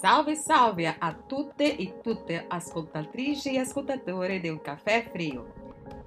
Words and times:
Salve, 0.00 0.34
salve 0.34 0.96
a 0.98 1.14
tutte 1.14 1.76
e 1.76 2.00
tutte 2.02 2.44
ascoltatrici 2.48 3.54
e 3.54 3.60
ascoltatori 3.60 4.40
del 4.40 4.60
Caffè 4.60 5.08
Frio. 5.08 5.52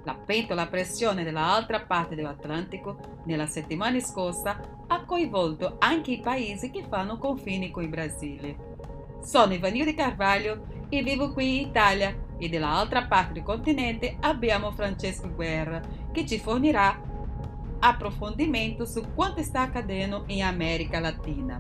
La 0.04 0.14
pentola 0.14 0.64
a 0.64 0.68
pressione 0.68 1.24
dall'altra 1.24 1.86
parte 1.86 2.16
dell'Atlantico 2.16 2.97
nella 3.24 3.47
settimana 3.47 3.97
scorsa 4.02 4.60
ha 4.88 5.06
coinvolto 5.06 5.78
anche 5.79 6.12
i 6.12 6.20
paesi 6.20 6.70
che 6.70 6.83
fanno 6.86 7.18
confini 7.18 7.72
con 7.72 7.83
il 7.83 7.90
Brasile. 7.90 8.76
Sono 9.22 9.54
Ivanil 9.54 9.86
di 9.86 9.94
Carvalho 9.94 10.65
e 10.90 11.02
vivo 11.02 11.31
qui 11.31 11.62
in 11.62 11.68
Italia 11.70 12.13
e 12.38 12.49
dall'altra 12.49 13.06
parte 13.06 13.33
del 13.33 13.44
continente 13.44 14.18
abbiamo 14.20 14.72
Francesco 14.72 15.31
Guerra 15.33 16.01
che 16.12 16.25
ci 16.25 16.39
fornirà 16.39 17.09
approfondimento 17.80 18.85
su 18.85 19.13
quanto 19.13 19.41
sta 19.41 19.61
accadendo 19.61 20.23
in 20.27 20.43
America 20.43 20.99
Latina. 20.99 21.59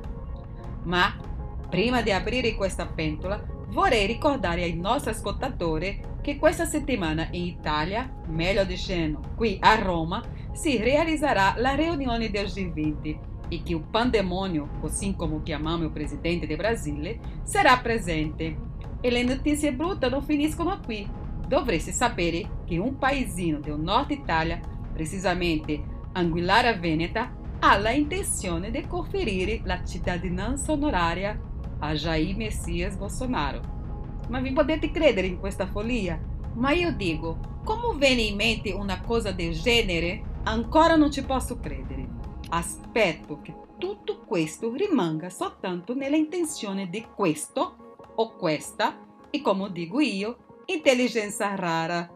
Ma 0.83 1.29
Prima 1.71 2.01
di 2.01 2.11
aprire 2.11 2.53
questa 2.55 2.85
pentola, 2.85 3.41
vorrei 3.69 4.05
ricordare 4.05 4.63
ai 4.63 4.73
nostri 4.73 5.11
ascoltatori 5.11 6.01
che 6.21 6.35
questa 6.35 6.65
settimana 6.65 7.29
in 7.31 7.45
Italia, 7.45 8.13
meglio 8.27 8.65
dicendo 8.65 9.21
qui 9.37 9.57
a 9.61 9.75
Roma, 9.75 10.21
si 10.51 10.75
realizzerà 10.75 11.53
la 11.55 11.73
riunione 11.73 12.29
del 12.29 12.47
G20 12.47 13.19
e 13.47 13.63
che 13.63 13.71
il 13.71 13.85
pandemonio, 13.89 14.67
così 14.81 15.15
come 15.15 15.41
chiamiamo 15.43 15.85
il 15.85 15.91
presidente 15.91 16.45
del 16.45 16.57
Brasile, 16.57 17.19
sarà 17.43 17.77
presente. 17.77 18.57
E 18.99 19.09
le 19.09 19.23
notizie 19.23 19.71
brutte 19.71 20.09
non 20.09 20.23
finiscono 20.23 20.77
qui. 20.83 21.07
Dovreste 21.51 21.91
sapere 21.91 22.63
che 22.65 22.77
un 22.77 22.97
paesino 22.97 23.59
del 23.59 23.77
nord 23.77 24.11
Italia, 24.11 24.57
precisamente 24.93 25.83
Anguillara 26.13 26.77
Veneta, 26.77 27.29
ha 27.59 27.77
la 27.77 27.91
intenzione 27.91 28.71
di 28.71 28.87
conferire 28.87 29.59
la 29.65 29.83
cittadinanza 29.83 30.71
onoraria 30.71 31.37
a 31.79 31.93
Jair 31.93 32.37
Messias 32.37 32.95
Bolsonaro. 32.95 33.59
Ma 34.29 34.39
vi 34.39 34.53
potete 34.53 34.91
credere 34.91 35.27
in 35.27 35.41
questa 35.41 35.67
follia? 35.67 36.17
Ma 36.53 36.71
io 36.71 36.93
dico, 36.93 37.59
come 37.65 37.97
viene 37.97 38.21
in 38.21 38.37
mente 38.37 38.71
una 38.71 39.01
cosa 39.01 39.33
del 39.33 39.51
genere? 39.51 40.23
Ancora 40.43 40.95
non 40.95 41.11
ci 41.11 41.25
posso 41.25 41.59
credere. 41.59 42.07
Aspetto 42.47 43.41
che 43.41 43.53
tutto 43.77 44.19
questo 44.19 44.73
rimanga 44.73 45.29
soltanto 45.29 45.95
nella 45.95 46.15
intenzione 46.15 46.89
di 46.89 47.05
questo 47.13 47.97
o 48.15 48.35
questa 48.37 48.99
e 49.29 49.41
come 49.41 49.69
dico 49.73 49.99
io, 49.99 50.37
intelligenza 50.65 51.55
rara. 51.55 52.07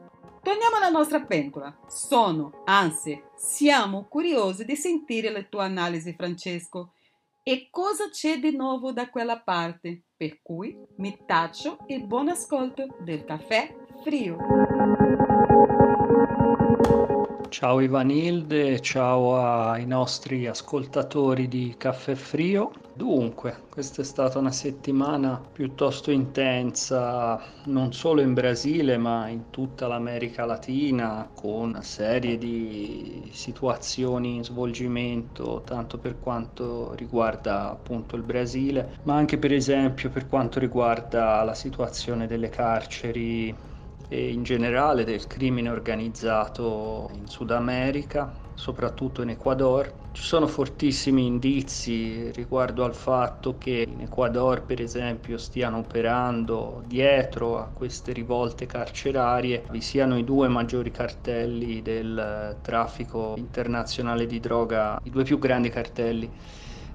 Torniamo 0.41 0.75
alla 0.75 0.89
nostra 0.89 1.21
pentola. 1.21 1.75
Sono, 1.87 2.61
anzi, 2.65 3.21
siamo 3.35 4.05
curiosi 4.07 4.63
di 4.65 4.75
sentire 4.75 5.31
la 5.31 5.43
tua 5.43 5.63
analisi, 5.63 6.13
Francesco. 6.13 6.93
E 7.41 7.67
cosa 7.71 8.09
c'è 8.09 8.39
di 8.39 8.55
nuovo 8.55 8.91
da 8.91 9.09
quella 9.09 9.39
parte? 9.39 10.03
Per 10.15 10.41
cui 10.41 10.77
mi 10.97 11.17
taccio 11.25 11.79
e 11.87 11.99
buon 11.99 12.29
ascolto 12.29 12.95
del 12.99 13.23
caffè 13.25 13.75
frio. 14.03 15.24
Ciao 17.57 17.79
Ivanilde, 17.79 18.81
ciao 18.81 19.37
ai 19.37 19.85
nostri 19.85 20.45
ascoltatori 20.45 21.47
di 21.47 21.73
Caffè 21.77 22.13
Frio. 22.13 22.69
Dunque, 22.93 23.67
questa 23.69 24.01
è 24.01 24.03
stata 24.03 24.39
una 24.39 24.51
settimana 24.51 25.41
piuttosto 25.53 26.11
intensa, 26.11 27.41
non 27.67 27.93
solo 27.93 28.19
in 28.19 28.33
Brasile, 28.33 28.97
ma 28.97 29.29
in 29.29 29.51
tutta 29.51 29.87
l'America 29.87 30.43
Latina, 30.43 31.29
con 31.33 31.69
una 31.69 31.81
serie 31.81 32.37
di 32.37 33.29
situazioni 33.31 34.35
in 34.35 34.43
svolgimento, 34.43 35.61
tanto 35.65 35.97
per 35.97 36.19
quanto 36.19 36.93
riguarda 36.95 37.71
appunto 37.71 38.17
il 38.17 38.23
Brasile, 38.23 38.97
ma 39.03 39.15
anche 39.15 39.37
per 39.37 39.53
esempio 39.53 40.09
per 40.09 40.27
quanto 40.27 40.59
riguarda 40.59 41.41
la 41.43 41.53
situazione 41.53 42.27
delle 42.27 42.49
carceri 42.49 43.55
e 44.15 44.31
in 44.31 44.43
generale 44.43 45.03
del 45.03 45.27
crimine 45.27 45.69
organizzato 45.69 47.09
in 47.13 47.27
Sud 47.27 47.51
America, 47.51 48.33
soprattutto 48.53 49.21
in 49.21 49.29
Ecuador. 49.29 49.93
Ci 50.13 50.23
sono 50.23 50.47
fortissimi 50.47 51.25
indizi 51.25 52.31
riguardo 52.31 52.85
al 52.85 52.95
fatto 52.95 53.57
che 53.57 53.83
in 53.85 53.99
Ecuador, 53.99 54.63
per 54.63 54.79
esempio, 54.79 55.37
stiano 55.37 55.79
operando 55.79 56.81
dietro 56.85 57.57
a 57.59 57.65
queste 57.73 58.13
rivolte 58.13 58.65
carcerarie 58.65 59.65
vi 59.69 59.81
siano 59.81 60.17
i 60.17 60.23
due 60.23 60.47
maggiori 60.47 60.91
cartelli 60.91 61.81
del 61.81 62.57
traffico 62.61 63.33
internazionale 63.35 64.25
di 64.25 64.39
droga, 64.39 64.97
i 65.03 65.09
due 65.09 65.23
più 65.23 65.37
grandi 65.37 65.67
cartelli 65.69 66.31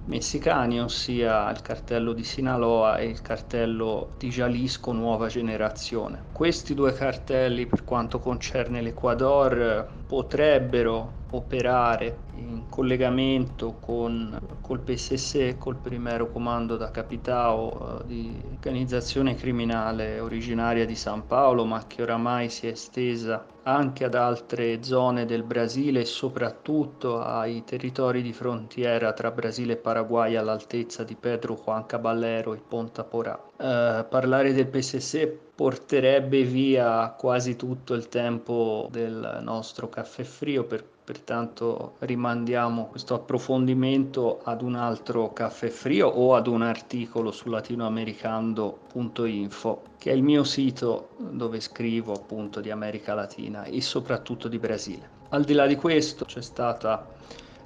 messicani, 0.05 0.81
ossia 0.81 1.51
il 1.51 1.61
cartello 1.63 2.13
di 2.13 2.25
Sinaloa 2.25 2.99
e 2.99 3.07
il 3.07 3.21
cartello 3.23 4.15
di 4.19 4.29
Jalisco 4.29 4.93
Nuova 4.93 5.29
Generazione. 5.29 6.27
Questi 6.33 6.75
due 6.75 6.93
cartelli, 6.93 7.67
per 7.67 7.85
quanto 7.85 8.19
concerne 8.19 8.81
l'Ecuador, 8.83 10.00
potrebbero 10.11 11.19
operare 11.31 12.23
in 12.35 12.65
collegamento 12.69 13.77
con 13.79 14.37
col 14.61 14.81
PSS, 14.81 15.55
col 15.57 15.77
Primero 15.77 16.33
Comando 16.33 16.77
da 16.77 16.91
Capitao 16.91 18.01
eh, 18.01 18.07
di 18.07 18.43
organizzazione 18.51 19.37
criminale 19.37 20.19
originaria 20.19 20.85
di 20.85 20.97
San 20.97 21.29
Paolo, 21.29 21.65
ma 21.65 21.87
che 21.87 22.03
oramai 22.03 22.49
si 22.49 22.67
è 22.67 22.71
estesa 22.71 23.47
anche 23.63 24.05
ad 24.05 24.17
altre 24.17 24.83
zone 24.83 25.27
del 25.27 25.45
Brasile 25.45 26.01
e 26.01 26.05
soprattutto 26.07 27.23
ai 27.23 27.63
territori 27.63 28.21
di 28.21 28.33
frontiera 28.33 29.13
tra 29.13 29.31
Brasile 29.31 29.75
e 29.75 29.77
Paraguay 29.77 30.35
all'altezza 30.35 31.05
di 31.05 31.15
Pedro 31.15 31.55
Juan 31.55 31.87
Caballero 31.87 32.53
e 32.53 32.61
Ponta 32.67 33.05
Porà. 33.05 33.41
Uh, 33.57 34.09
parlare 34.09 34.53
del 34.53 34.67
PSS 34.67 35.50
porterebbe 35.61 36.43
via 36.43 37.11
quasi 37.11 37.55
tutto 37.55 37.93
il 37.93 38.09
tempo 38.09 38.89
del 38.91 39.41
nostro 39.43 39.91
caffè 39.91 40.23
frio 40.23 40.65
per 40.65 40.83
pertanto 41.05 41.97
rimandiamo 41.99 42.87
questo 42.87 43.15
approfondimento 43.15 44.41
ad 44.45 44.63
un 44.63 44.75
altro 44.75 45.35
caffè 45.35 45.69
frio 45.69 46.09
o 46.09 46.35
ad 46.35 46.47
un 46.47 46.63
articolo 46.63 47.31
su 47.31 47.51
latinoamericano.info 47.51 49.83
che 49.99 50.11
è 50.11 50.15
il 50.15 50.23
mio 50.23 50.45
sito 50.45 51.11
dove 51.19 51.61
scrivo 51.61 52.15
appunto 52.15 52.61
di 52.61 52.71
America 52.71 53.13
Latina 53.13 53.65
e 53.65 53.83
soprattutto 53.83 54.49
di 54.49 54.59
Brasile. 54.59 55.07
Al 55.29 55.45
di 55.45 55.53
là 55.53 55.67
di 55.67 55.77
questo 55.77 56.25
c'è 56.25 56.41
stata 56.41 57.07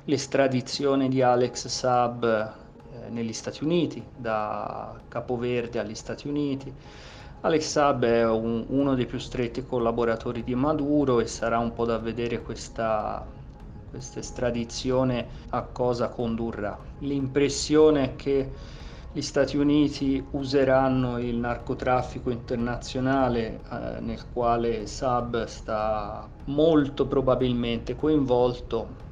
l'estradizione 0.07 1.09
di 1.09 1.23
Alex 1.23 1.69
Saab 1.69 2.25
eh, 2.25 2.49
negli 3.11 3.33
Stati 3.33 3.63
Uniti, 3.63 4.05
da 4.17 4.99
Capoverde 5.07 5.79
agli 5.79 5.95
Stati 5.95 6.27
Uniti. 6.27 6.75
Alex 7.45 7.63
Saab 7.69 8.05
è 8.05 8.27
un, 8.27 8.65
uno 8.71 8.95
dei 8.95 9.07
più 9.07 9.19
stretti 9.19 9.65
collaboratori 9.67 10.43
di 10.43 10.55
Maduro 10.55 11.21
e 11.21 11.27
sarà 11.27 11.59
un 11.59 11.73
po' 11.75 11.85
da 11.85 11.99
vedere 11.99 12.41
questa 12.43 13.31
questa 13.89 14.19
estradizione 14.19 15.29
a 15.51 15.63
cosa 15.63 16.09
condurrà. 16.09 16.77
L'impressione 16.99 18.03
è 18.13 18.17
che 18.17 18.53
gli 19.13 19.21
Stati 19.21 19.57
Uniti 19.57 20.27
useranno 20.33 21.19
il 21.21 21.37
narcotraffico 21.37 22.31
internazionale 22.31 23.63
eh, 23.71 24.01
nel 24.01 24.27
quale 24.33 24.87
Saab 24.89 25.45
sta 25.45 26.29
molto 26.47 27.07
probabilmente 27.07 27.95
coinvolto 27.95 29.04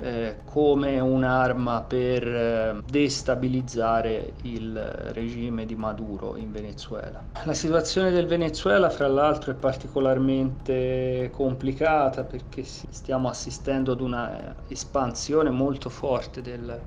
eh, 0.00 0.36
come 0.44 0.98
un'arma 0.98 1.82
per 1.82 2.26
eh, 2.26 2.82
destabilizzare 2.84 4.34
il 4.42 4.76
regime 5.12 5.66
di 5.66 5.76
Maduro 5.76 6.36
in 6.36 6.50
Venezuela. 6.50 7.22
La 7.44 7.54
situazione 7.54 8.10
del 8.10 8.26
Venezuela, 8.26 8.90
fra 8.90 9.08
l'altro, 9.08 9.52
è 9.52 9.54
particolarmente 9.54 11.30
complicata 11.32 12.24
perché 12.24 12.64
stiamo 12.64 13.28
assistendo 13.28 13.92
ad 13.92 14.00
una 14.00 14.54
espansione 14.68 15.50
molto 15.50 15.88
forte 15.90 16.42
del 16.42 16.80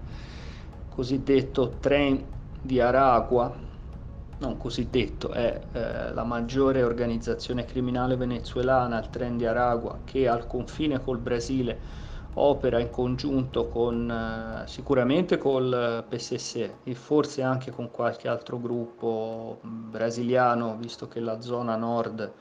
cosiddetto 0.89 1.75
tren 1.80 2.24
di 2.62 2.81
Aragua, 2.81 3.56
non 4.39 4.57
cosiddetto, 4.57 5.30
è 5.31 5.60
eh, 5.71 6.13
la 6.13 6.24
maggiore 6.24 6.83
organizzazione 6.83 7.65
criminale 7.65 8.15
venezuelana, 8.15 9.00
il 9.00 9.10
tren 9.10 9.38
di 9.38 9.45
Aragua, 9.45 10.00
che 10.03 10.27
al 10.27 10.45
confine 10.45 11.00
col 11.00 11.18
Brasile 11.18 12.06
opera 12.39 12.80
in 12.80 12.89
congiunto 12.89 13.68
con 13.68 14.10
eh, 14.10 14.68
sicuramente 14.68 15.38
col 15.38 16.06
PSS 16.07 16.69
e 16.84 16.95
forse 16.95 17.42
anche 17.42 17.72
con 17.72 17.92
qualche 17.92 18.28
altro 18.28 18.60
gruppo 18.60 19.60
brasiliano, 19.62 20.75
visto 20.78 21.07
che 21.07 21.19
la 21.19 21.42
zona 21.42 21.75
nord 21.75 22.34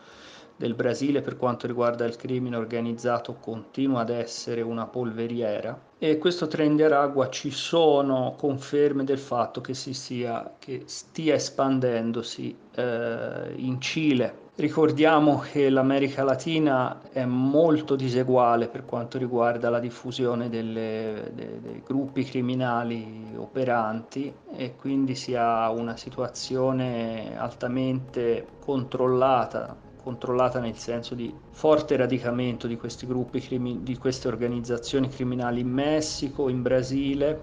del 0.57 0.75
Brasile 0.75 1.21
per 1.21 1.37
quanto 1.37 1.67
riguarda 1.67 2.07
il 2.07 2.17
crimine 2.17 2.57
organizzato 2.57 3.35
continua 3.35 4.01
ad 4.01 4.11
essere 4.11 4.63
una 4.63 4.87
polveriera 4.87 5.86
e 5.99 6.19
questo 6.19 6.47
trend 6.47 6.77
di 6.77 6.83
Aragua 6.83 7.31
ci 7.31 7.51
sono 7.51 8.35
conferme 8.37 9.03
del 9.05 9.19
fatto 9.19 9.63
che, 9.63 9.73
si 9.73 9.95
sia, 9.95 10.55
che 10.59 10.83
stia 10.85 11.35
espandendosi 11.35 12.55
eh, 12.75 13.55
in 13.57 13.81
Cile. 13.81 14.45
Ricordiamo 14.57 15.39
che 15.39 15.69
l'America 15.69 16.23
Latina 16.23 17.01
è 17.11 17.25
molto 17.25 17.95
diseguale 17.95 18.69
per 18.69 18.85
quanto 18.85 19.19
riguarda 19.19 19.69
la 19.71 19.79
diffusione 19.79 20.49
delle, 20.49 21.31
dei, 21.35 21.61
dei 21.61 21.83
gruppi 21.85 22.25
criminali 22.25 23.35
operanti 23.37 24.33
e 24.55 24.75
quindi 24.77 25.15
si 25.15 25.35
ha 25.35 25.71
una 25.71 25.97
situazione 25.97 27.39
altamente 27.39 28.47
controllata 28.61 29.85
controllata 30.07 30.61
nel 30.61 30.77
senso 30.77 31.17
di 31.17 31.35
forte 31.51 31.97
radicamento 31.97 32.69
di 32.69 32.77
questi 32.77 33.09
gruppi, 33.09 33.81
di 33.83 33.99
queste 33.99 34.29
organizzazioni 34.29 35.09
criminali 35.09 35.63
in 35.63 35.69
Messico, 35.69 36.49
in 36.49 36.63
Brasile, 36.63 37.41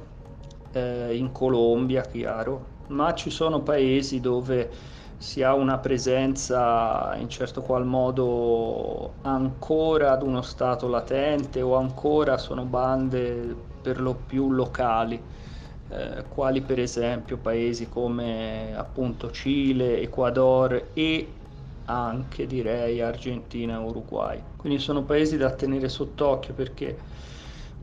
eh, 0.71 1.13
in 1.13 1.33
Colombia, 1.33 2.03
chiaro, 2.03 2.65
ma 2.87 3.13
ci 3.15 3.29
sono 3.31 3.59
paesi 3.59 4.21
dove 4.21 4.71
si 5.17 5.43
ha 5.43 5.53
una 5.53 5.77
presenza 5.79 7.13
in 7.17 7.27
certo 7.27 7.61
qual 7.63 7.85
modo 7.85 9.15
ancora 9.23 10.13
ad 10.13 10.23
uno 10.23 10.41
stato 10.41 10.87
latente 10.87 11.61
o 11.61 11.75
ancora 11.75 12.37
sono 12.37 12.63
bande 12.63 13.53
per 13.81 13.99
lo 13.99 14.13
più 14.25 14.51
locali, 14.51 15.21
eh, 15.89 16.25
quali 16.29 16.61
per 16.61 16.79
esempio 16.79 17.35
paesi 17.35 17.89
come 17.89 18.73
appunto 18.73 19.31
Cile, 19.31 19.99
Ecuador 19.99 20.91
e 20.93 21.27
anche 21.85 22.45
direi 22.45 23.01
Argentina 23.01 23.75
e 23.75 23.83
Uruguay. 23.83 24.41
Quindi 24.55 24.79
sono 24.79 25.03
paesi 25.03 25.37
da 25.37 25.51
tenere 25.51 25.89
sott'occhio 25.89 26.53
perché 26.53 26.97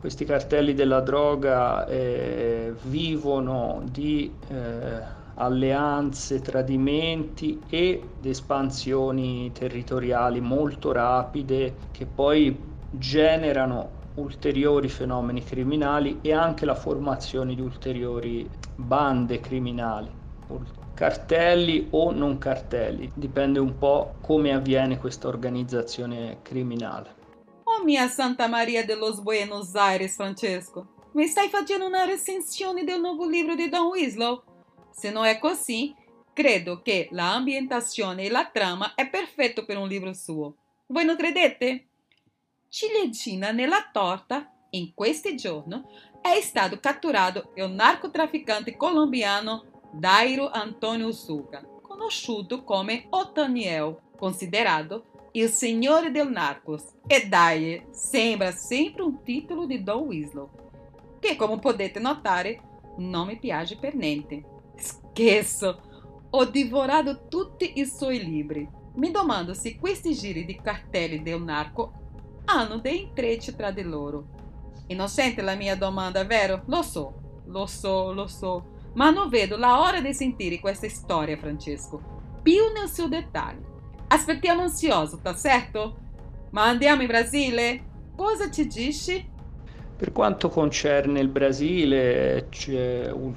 questi 0.00 0.24
cartelli 0.24 0.72
della 0.72 1.00
droga 1.00 1.86
eh, 1.86 2.72
vivono 2.84 3.82
di 3.84 4.32
eh, 4.48 5.18
alleanze, 5.34 6.40
tradimenti 6.40 7.60
ed 7.68 8.02
espansioni 8.22 9.52
territoriali 9.52 10.40
molto 10.40 10.92
rapide 10.92 11.74
che 11.90 12.06
poi 12.06 12.68
generano 12.90 13.98
ulteriori 14.14 14.88
fenomeni 14.88 15.42
criminali 15.44 16.18
e 16.20 16.32
anche 16.32 16.64
la 16.64 16.74
formazione 16.74 17.54
di 17.54 17.60
ulteriori 17.60 18.48
bande 18.74 19.40
criminali, 19.40 20.10
cartelli 21.00 21.86
o 21.92 22.12
non 22.12 22.36
cartelli, 22.36 23.10
dipende 23.14 23.58
un 23.58 23.78
po' 23.78 24.16
come 24.20 24.52
avviene 24.52 24.98
questa 24.98 25.28
organizzazione 25.28 26.40
criminale. 26.42 27.14
Oh 27.64 27.82
mia 27.84 28.06
Santa 28.06 28.48
Maria 28.48 28.84
de 28.84 28.96
los 28.96 29.22
Buenos 29.22 29.74
Aires, 29.74 30.14
Francesco, 30.14 31.08
mi 31.12 31.26
stai 31.26 31.48
facendo 31.48 31.86
una 31.86 32.04
recensione 32.04 32.84
del 32.84 33.00
nuovo 33.00 33.26
libro 33.26 33.54
di 33.54 33.70
Don 33.70 33.86
Winslow? 33.86 34.42
Se 34.90 35.10
non 35.10 35.24
è 35.24 35.38
così, 35.38 35.94
credo 36.34 36.82
che 36.82 37.08
la 37.12 37.32
ambientazione 37.32 38.24
e 38.24 38.30
la 38.30 38.50
trama 38.52 38.92
è 38.94 39.08
perfetto 39.08 39.64
per 39.64 39.78
un 39.78 39.88
libro 39.88 40.12
suo. 40.12 40.54
Voi 40.88 41.06
non 41.06 41.16
credete? 41.16 41.86
Ciliegina 42.68 43.52
nella 43.52 43.88
torta, 43.90 44.52
in 44.72 44.92
questi 44.92 45.34
giorni, 45.34 45.82
è 46.20 46.38
stato 46.42 46.78
catturato 46.78 47.52
il 47.54 47.70
narcotrafficante 47.70 48.76
colombiano 48.76 49.69
Dairo 49.92 50.50
Antonio 50.50 51.10
Suga, 51.12 51.64
conosciuto 51.82 52.62
come 52.62 53.06
Otaniel, 53.10 53.96
considerato 54.16 55.28
il 55.32 55.48
signore 55.48 56.10
del 56.10 56.30
narcos. 56.30 56.84
E 57.06 57.26
dai, 57.26 57.84
sembra 57.90 58.52
sempre 58.52 59.02
un 59.02 59.22
titolo 59.22 59.66
di 59.66 59.82
Don 59.82 60.02
Winslow, 60.02 60.48
che 61.18 61.36
come 61.36 61.58
potete 61.58 61.98
notare 61.98 62.62
non 62.98 63.26
mi 63.26 63.38
piace 63.38 63.76
per 63.76 63.94
niente. 63.94 64.44
Scherzo! 64.76 65.88
Ho 66.30 66.44
divorato 66.44 67.26
tutti 67.26 67.80
i 67.80 67.86
suoi 67.86 68.24
libri. 68.24 68.68
Mi 68.94 69.10
domando 69.10 69.54
se 69.54 69.76
questi 69.78 70.14
giri 70.14 70.44
di 70.44 70.60
cartelli 70.60 71.22
del 71.22 71.42
narco 71.42 71.92
hanno 72.44 72.78
dei 72.78 73.02
intrecci 73.02 73.56
tra 73.56 73.72
di 73.72 73.82
loro. 73.82 74.26
Innocente 74.86 75.42
la 75.42 75.54
mia 75.54 75.76
domanda, 75.76 76.24
vero? 76.24 76.62
Lo 76.66 76.82
so, 76.82 77.42
lo 77.46 77.66
so, 77.66 78.12
lo 78.12 78.26
so. 78.28 78.78
Ma 78.94 79.10
non 79.10 79.28
vedo 79.28 79.56
la 79.56 79.80
ora 79.80 80.00
di 80.00 80.12
sentire 80.12 80.58
questa 80.58 80.88
storia, 80.88 81.36
Francesco. 81.36 82.00
Più 82.42 82.60
nel 82.76 82.88
suo 82.88 83.08
dettaglio. 83.08 83.68
Aspettiamo 84.08 84.62
ansioso, 84.62 85.20
tá 85.22 85.34
certo? 85.34 85.96
Ma 86.50 86.64
andiamo 86.64 87.02
in 87.02 87.08
Brasile? 87.08 87.84
Cosa 88.16 88.50
ci 88.50 88.66
dici? 88.66 89.28
Per 89.96 90.12
quanto 90.12 90.48
concerne 90.48 91.20
il 91.20 91.28
Brasile, 91.28 92.48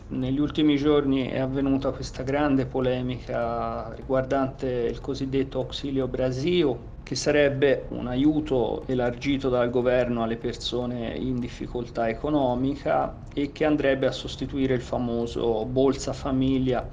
negli 0.08 0.40
ultimi 0.40 0.78
giorni 0.78 1.28
è 1.28 1.40
avvenuta 1.40 1.92
questa 1.92 2.24
grande 2.24 2.66
polemica 2.66 3.94
riguardante 3.94 4.68
il 4.68 5.02
cosiddetto 5.02 5.60
Auxilio 5.60 6.08
Brasil, 6.08 6.74
che 7.04 7.16
sarebbe 7.16 7.86
un 7.90 8.08
aiuto 8.08 8.84
elargito 8.88 9.50
dal 9.50 9.70
governo 9.70 10.24
alle 10.24 10.38
persone 10.38 11.14
in 11.16 11.40
difficoltà 11.40 12.08
economica 12.08 13.18
e 13.34 13.52
che 13.52 13.66
andrebbe 13.66 14.08
a 14.08 14.12
sostituire 14.12 14.74
il 14.74 14.82
famoso 14.82 15.66
Bolsa 15.66 16.14
Famiglia 16.14 16.90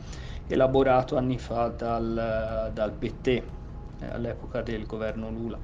elaborato 0.48 1.16
anni 1.16 1.38
fa 1.38 1.68
dal, 1.68 2.70
dal 2.74 2.92
PT 2.92 3.26
eh, 3.28 3.42
all'epoca 4.10 4.62
del 4.62 4.84
governo 4.84 5.30
Lula. 5.30 5.58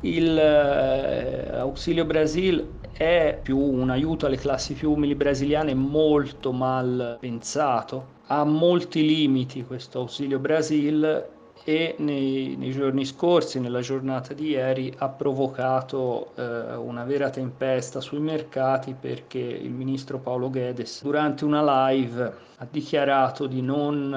Il 0.00 0.38
eh, 0.38 1.58
Auxilio 1.58 2.04
Brasil 2.04 2.78
è 2.92 3.38
più 3.42 3.58
un 3.58 3.90
aiuto 3.90 4.26
alle 4.26 4.36
classi 4.36 4.74
più 4.74 4.92
umili 4.92 5.14
brasiliane 5.14 5.74
molto 5.74 6.52
mal 6.52 7.16
pensato, 7.20 8.20
ha 8.26 8.44
molti 8.44 9.04
limiti 9.04 9.64
questo 9.64 10.00
Auxilio 10.00 10.38
Brasil 10.38 11.40
e 11.64 11.94
nei, 11.98 12.56
nei, 12.56 12.72
giorni 12.72 13.04
scorsi, 13.04 13.60
nella 13.60 13.80
giornata 13.80 14.34
di 14.34 14.48
ieri, 14.48 14.92
ha 14.98 15.08
provocato 15.08 16.32
eh, 16.34 16.74
una 16.74 17.04
vera 17.04 17.30
tempesta 17.30 18.00
sui 18.00 18.18
mercati 18.18 18.94
perché 18.98 19.38
il 19.38 19.70
ministro 19.70 20.18
Paolo 20.18 20.50
Guedes 20.50 21.02
durante 21.02 21.44
una 21.44 21.90
live 21.90 22.34
ha 22.56 22.66
dichiarato 22.68 23.46
di 23.46 23.62
non, 23.62 24.12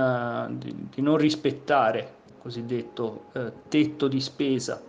uh, 0.50 0.56
di, 0.56 0.88
di 0.94 1.02
non 1.02 1.18
rispettare 1.18 2.14
il 2.28 2.34
cosiddetto 2.42 3.26
uh, 3.34 3.52
tetto 3.68 4.08
di 4.08 4.22
spesa 4.22 4.82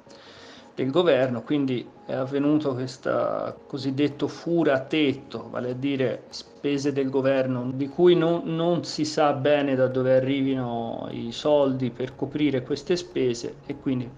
del 0.77 0.91
governo, 0.91 1.43
quindi 1.43 1.89
è 2.05 2.13
avvenuto 2.13 2.75
questo 2.75 3.63
cosiddetto 3.67 4.29
fura 4.29 4.79
tetto, 4.81 5.49
vale 5.51 5.71
a 5.71 5.75
dire 5.75 6.25
spese 6.29 6.93
del 6.93 7.09
governo 7.09 7.71
di 7.73 7.89
cui 7.89 8.15
non, 8.15 8.43
non, 8.45 8.85
si 8.85 9.07
sa 9.07 9.33
bene 9.33 9.75
da 9.75 9.89
dove 9.89 10.15
arrivino 10.15 11.09
i 11.11 11.33
soldi 11.33 11.91
per 11.91 12.15
coprire 12.15 12.63
queste 12.63 12.95
spese 12.95 13.57
e 13.65 13.77
quindi 13.79 14.09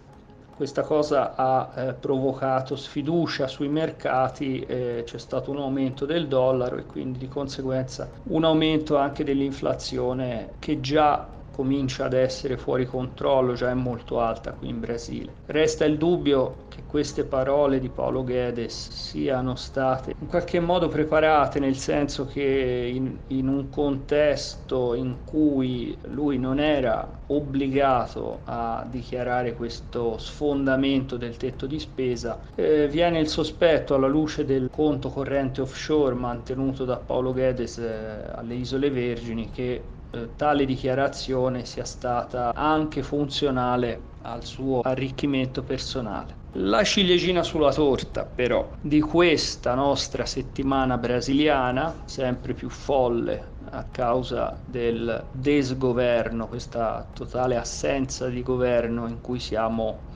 questa 0.56 0.82
cosa 0.82 1.36
ha 1.36 1.72
eh, 1.76 1.92
provocato 1.94 2.74
sfiducia 2.74 3.46
sui 3.46 3.68
mercati, 3.68 4.58
eh, 4.58 5.04
c'è 5.06 5.18
stato 5.18 5.52
un 5.52 5.58
aumento 5.58 6.04
del 6.04 6.26
dollaro 6.26 6.76
e 6.76 6.84
quindi 6.84 7.18
di 7.18 7.28
conseguenza 7.28 8.10
un 8.24 8.42
aumento 8.42 8.96
anche 8.96 9.22
dell'inflazione 9.22 10.54
che 10.58 10.80
già 10.80 11.36
comincia 11.58 12.04
ad 12.04 12.12
essere 12.12 12.56
fuori 12.56 12.86
controllo, 12.86 13.54
già 13.54 13.70
è 13.70 13.74
molto 13.74 14.20
alta 14.20 14.52
qui 14.52 14.68
in 14.68 14.78
Brasile. 14.78 15.32
Resta 15.46 15.84
il 15.84 15.98
dubbio 15.98 16.66
che 16.68 16.82
queste 16.86 17.24
parole 17.24 17.80
di 17.80 17.88
Paolo 17.88 18.22
Guedes 18.22 18.90
siano 18.90 19.56
state 19.56 20.14
in 20.16 20.28
qualche 20.28 20.60
modo 20.60 20.86
preparate, 20.86 21.58
nel 21.58 21.76
senso 21.76 22.26
che 22.26 22.88
in, 22.94 23.16
in 23.26 23.48
un 23.48 23.70
contesto 23.70 24.94
in 24.94 25.16
cui 25.24 25.98
lui 26.12 26.38
non 26.38 26.60
era 26.60 27.08
obbligato 27.26 28.38
a 28.44 28.86
dichiarare 28.88 29.54
questo 29.54 30.16
sfondamento 30.16 31.16
del 31.16 31.36
tetto 31.36 31.66
di 31.66 31.80
spesa, 31.80 32.38
eh, 32.54 32.86
viene 32.86 33.18
il 33.18 33.26
sospetto 33.26 33.96
alla 33.96 34.06
luce 34.06 34.44
del 34.44 34.70
conto 34.70 35.08
corrente 35.08 35.60
offshore 35.60 36.14
mantenuto 36.14 36.84
da 36.84 36.98
Paolo 36.98 37.32
Guedes 37.32 37.78
eh, 37.78 38.30
alle 38.32 38.54
Isole 38.54 38.90
Vergini 38.90 39.50
che 39.50 39.96
eh, 40.10 40.30
tale 40.36 40.64
dichiarazione 40.64 41.64
sia 41.64 41.84
stata 41.84 42.52
anche 42.54 43.02
funzionale 43.02 44.00
al 44.22 44.44
suo 44.44 44.80
arricchimento 44.80 45.62
personale. 45.62 46.36
La 46.52 46.82
ciliegina 46.82 47.42
sulla 47.42 47.72
torta 47.72 48.24
però 48.24 48.70
di 48.80 49.00
questa 49.00 49.74
nostra 49.74 50.24
settimana 50.24 50.96
brasiliana, 50.96 52.02
sempre 52.06 52.54
più 52.54 52.70
folle 52.70 53.56
a 53.70 53.84
causa 53.84 54.58
del 54.64 55.24
desgoverno, 55.30 56.48
questa 56.48 57.06
totale 57.12 57.56
assenza 57.56 58.28
di 58.28 58.42
governo 58.42 59.06
in 59.06 59.20
cui 59.20 59.38
siamo 59.38 60.06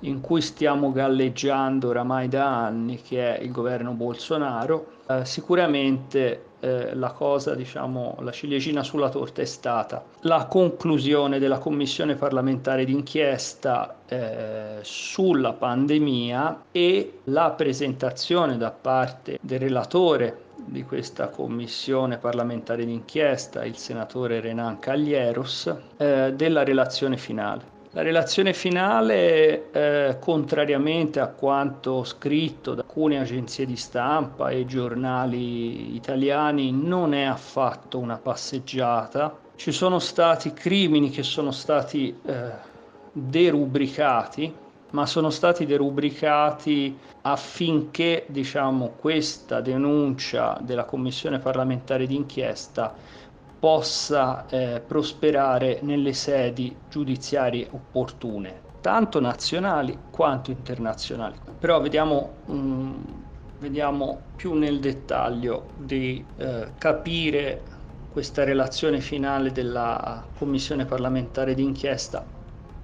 in 0.00 0.20
cui 0.20 0.42
stiamo 0.42 0.92
galleggiando 0.92 1.88
oramai 1.88 2.28
da 2.28 2.64
anni, 2.64 3.00
che 3.00 3.36
è 3.36 3.42
il 3.42 3.50
governo 3.50 3.92
Bolsonaro, 3.92 4.86
eh, 5.08 5.24
sicuramente 5.24 6.45
eh, 6.60 6.94
la 6.94 7.10
cosa, 7.10 7.54
diciamo, 7.54 8.16
la 8.20 8.32
ciliegina 8.32 8.82
sulla 8.82 9.08
torta 9.08 9.42
è 9.42 9.44
stata 9.44 10.04
la 10.20 10.46
conclusione 10.46 11.38
della 11.38 11.58
commissione 11.58 12.14
parlamentare 12.14 12.84
d'inchiesta 12.84 13.96
eh, 14.06 14.78
sulla 14.82 15.52
pandemia 15.52 16.64
e 16.72 17.20
la 17.24 17.50
presentazione 17.50 18.56
da 18.56 18.70
parte 18.70 19.38
del 19.40 19.60
relatore 19.60 20.44
di 20.56 20.82
questa 20.84 21.28
commissione 21.28 22.18
parlamentare 22.18 22.84
d'inchiesta, 22.84 23.64
il 23.64 23.76
senatore 23.76 24.40
Renan 24.40 24.78
Caglieros, 24.78 25.72
eh, 25.96 26.32
della 26.34 26.64
relazione 26.64 27.16
finale. 27.16 27.75
La 27.96 28.02
relazione 28.02 28.52
finale, 28.52 29.70
eh, 29.70 30.18
contrariamente 30.20 31.18
a 31.18 31.28
quanto 31.28 32.04
scritto 32.04 32.74
da 32.74 32.82
alcune 32.82 33.18
agenzie 33.18 33.64
di 33.64 33.76
stampa 33.76 34.50
e 34.50 34.66
giornali 34.66 35.94
italiani, 35.94 36.72
non 36.72 37.14
è 37.14 37.22
affatto 37.22 37.98
una 37.98 38.18
passeggiata. 38.18 39.34
Ci 39.54 39.72
sono 39.72 39.98
stati 39.98 40.52
crimini 40.52 41.08
che 41.08 41.22
sono 41.22 41.52
stati 41.52 42.14
eh, 42.26 42.50
derubricati, 43.12 44.54
ma 44.90 45.06
sono 45.06 45.30
stati 45.30 45.64
derubricati 45.64 46.98
affinché 47.22 48.26
diciamo, 48.28 48.92
questa 49.00 49.62
denuncia 49.62 50.58
della 50.60 50.84
Commissione 50.84 51.38
parlamentare 51.38 52.06
d'inchiesta 52.06 52.94
possa 53.58 54.46
eh, 54.48 54.82
prosperare 54.86 55.78
nelle 55.82 56.12
sedi 56.12 56.76
giudiziarie 56.88 57.66
opportune, 57.70 58.60
tanto 58.80 59.20
nazionali 59.20 59.98
quanto 60.10 60.50
internazionali. 60.50 61.36
Però 61.58 61.80
vediamo, 61.80 62.34
mh, 62.44 62.92
vediamo 63.58 64.20
più 64.36 64.54
nel 64.54 64.78
dettaglio 64.78 65.68
di 65.76 66.24
eh, 66.36 66.72
capire 66.78 67.62
questa 68.12 68.44
relazione 68.44 69.00
finale 69.00 69.52
della 69.52 70.24
Commissione 70.38 70.84
parlamentare 70.84 71.54
d'inchiesta 71.54 72.24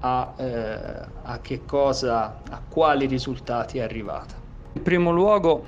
a, 0.00 0.34
eh, 0.36 0.78
a 1.22 1.38
che 1.40 1.64
cosa, 1.64 2.42
a 2.50 2.60
quali 2.68 3.06
risultati 3.06 3.78
è 3.78 3.82
arrivata. 3.82 4.34
In 4.74 4.82
primo 4.82 5.10
luogo, 5.10 5.64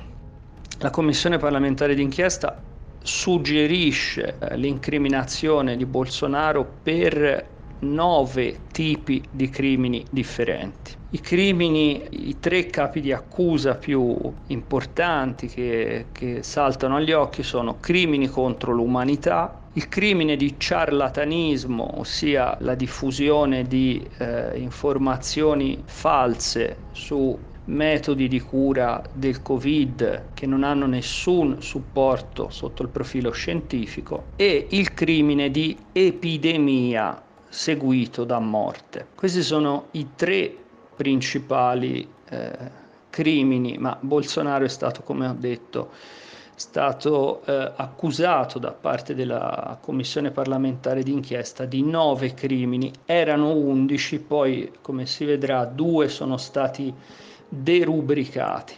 la 0.79 0.91
Commissione 0.91 1.39
parlamentare 1.39 1.95
d'inchiesta 1.95 2.61
suggerisce 3.05 4.39
eh, 4.39 4.57
l'incriminazione 4.57 5.77
di 5.77 5.85
Bolsonaro 5.85 6.67
per 6.83 7.53
nove 7.81 8.61
tipi 8.73 9.23
di 9.31 9.51
crimini 9.51 10.05
differenti. 10.11 10.93
I 11.11 11.21
crimini, 11.21 12.29
i 12.29 12.41
tre 12.41 12.67
capi 12.67 13.01
di 13.01 13.13
accusa 13.13 13.75
più 13.75 14.17
importanti 14.47 15.49
che, 15.49 16.07
che 16.13 16.43
saltano 16.43 16.97
agli 16.97 17.13
occhi 17.13 17.43
sono 17.43 17.79
crimini 17.79 18.27
contro 18.27 18.73
l'umanità, 18.73 19.61
il 19.75 19.89
crimine 19.89 20.37
di 20.37 20.55
ciarlatanismo, 20.57 21.99
ossia 21.99 22.57
la 22.61 22.75
diffusione 22.75 23.65
di 23.65 24.05
eh, 24.19 24.53
informazioni 24.57 25.83
false 25.85 26.87
su 26.93 27.39
metodi 27.66 28.28
di 28.28 28.40
cura 28.40 29.02
del 29.12 29.40
Covid 29.42 30.26
che 30.35 30.47
non 30.47 30.64
hanno 30.64 30.87
nessun 30.87 31.62
supporto 31.62 32.49
sotto 32.50 32.83
il 32.83 32.88
profilo 32.88 33.30
scientifico 33.30 34.26
e 34.37 34.66
il 34.71 34.92
crimine 34.92 35.50
di 35.50 35.76
epidemia 35.92 37.23
seguito 37.49 38.25
da 38.25 38.38
morte. 38.38 39.06
Questi 39.14 39.42
sono 39.42 39.87
i 39.92 40.09
tre 40.14 40.54
principali 40.97 42.06
eh, 42.28 42.83
crimini, 43.11 43.78
ma 43.78 43.97
Bolsonaro 43.99 44.64
è 44.64 44.68
stato, 44.68 45.02
come 45.02 45.28
ho 45.28 45.37
detto, 45.38 45.90
stato 46.56 47.42
eh, 47.44 47.73
accusato 47.76 48.59
da 48.59 48.73
parte 48.73 49.14
della 49.14 49.78
commissione 49.80 50.30
parlamentare 50.30 51.02
d'inchiesta 51.02 51.64
di 51.64 51.83
nove 51.83 52.35
crimini, 52.35 52.92
erano 53.04 53.54
undici, 53.54 54.21
poi 54.21 54.73
come 54.80 55.06
si 55.06 55.25
vedrà 55.25 55.64
due 55.64 56.09
sono 56.09 56.37
stati 56.37 56.92
derubricati. 57.55 58.75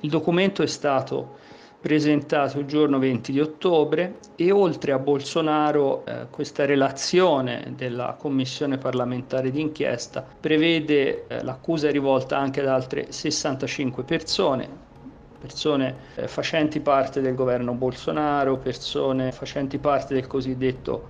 Il 0.00 0.10
documento 0.10 0.62
è 0.62 0.66
stato 0.66 1.44
presentato 1.80 2.58
il 2.58 2.66
giorno 2.66 2.98
20 2.98 3.32
di 3.32 3.40
ottobre 3.40 4.18
e 4.34 4.50
oltre 4.50 4.92
a 4.92 4.98
Bolsonaro 4.98 6.04
eh, 6.04 6.26
questa 6.30 6.64
relazione 6.64 7.74
della 7.76 8.16
commissione 8.18 8.78
parlamentare 8.78 9.50
d'inchiesta 9.50 10.26
prevede 10.40 11.26
eh, 11.26 11.44
l'accusa 11.44 11.90
rivolta 11.90 12.38
anche 12.38 12.60
ad 12.60 12.66
altre 12.66 13.12
65 13.12 14.02
persone, 14.02 14.68
persone 15.38 15.94
eh, 16.16 16.26
facenti 16.26 16.80
parte 16.80 17.20
del 17.20 17.34
governo 17.34 17.72
Bolsonaro, 17.72 18.56
persone 18.56 19.30
facenti 19.30 19.78
parte 19.78 20.14
del 20.14 20.26
cosiddetto 20.26 21.08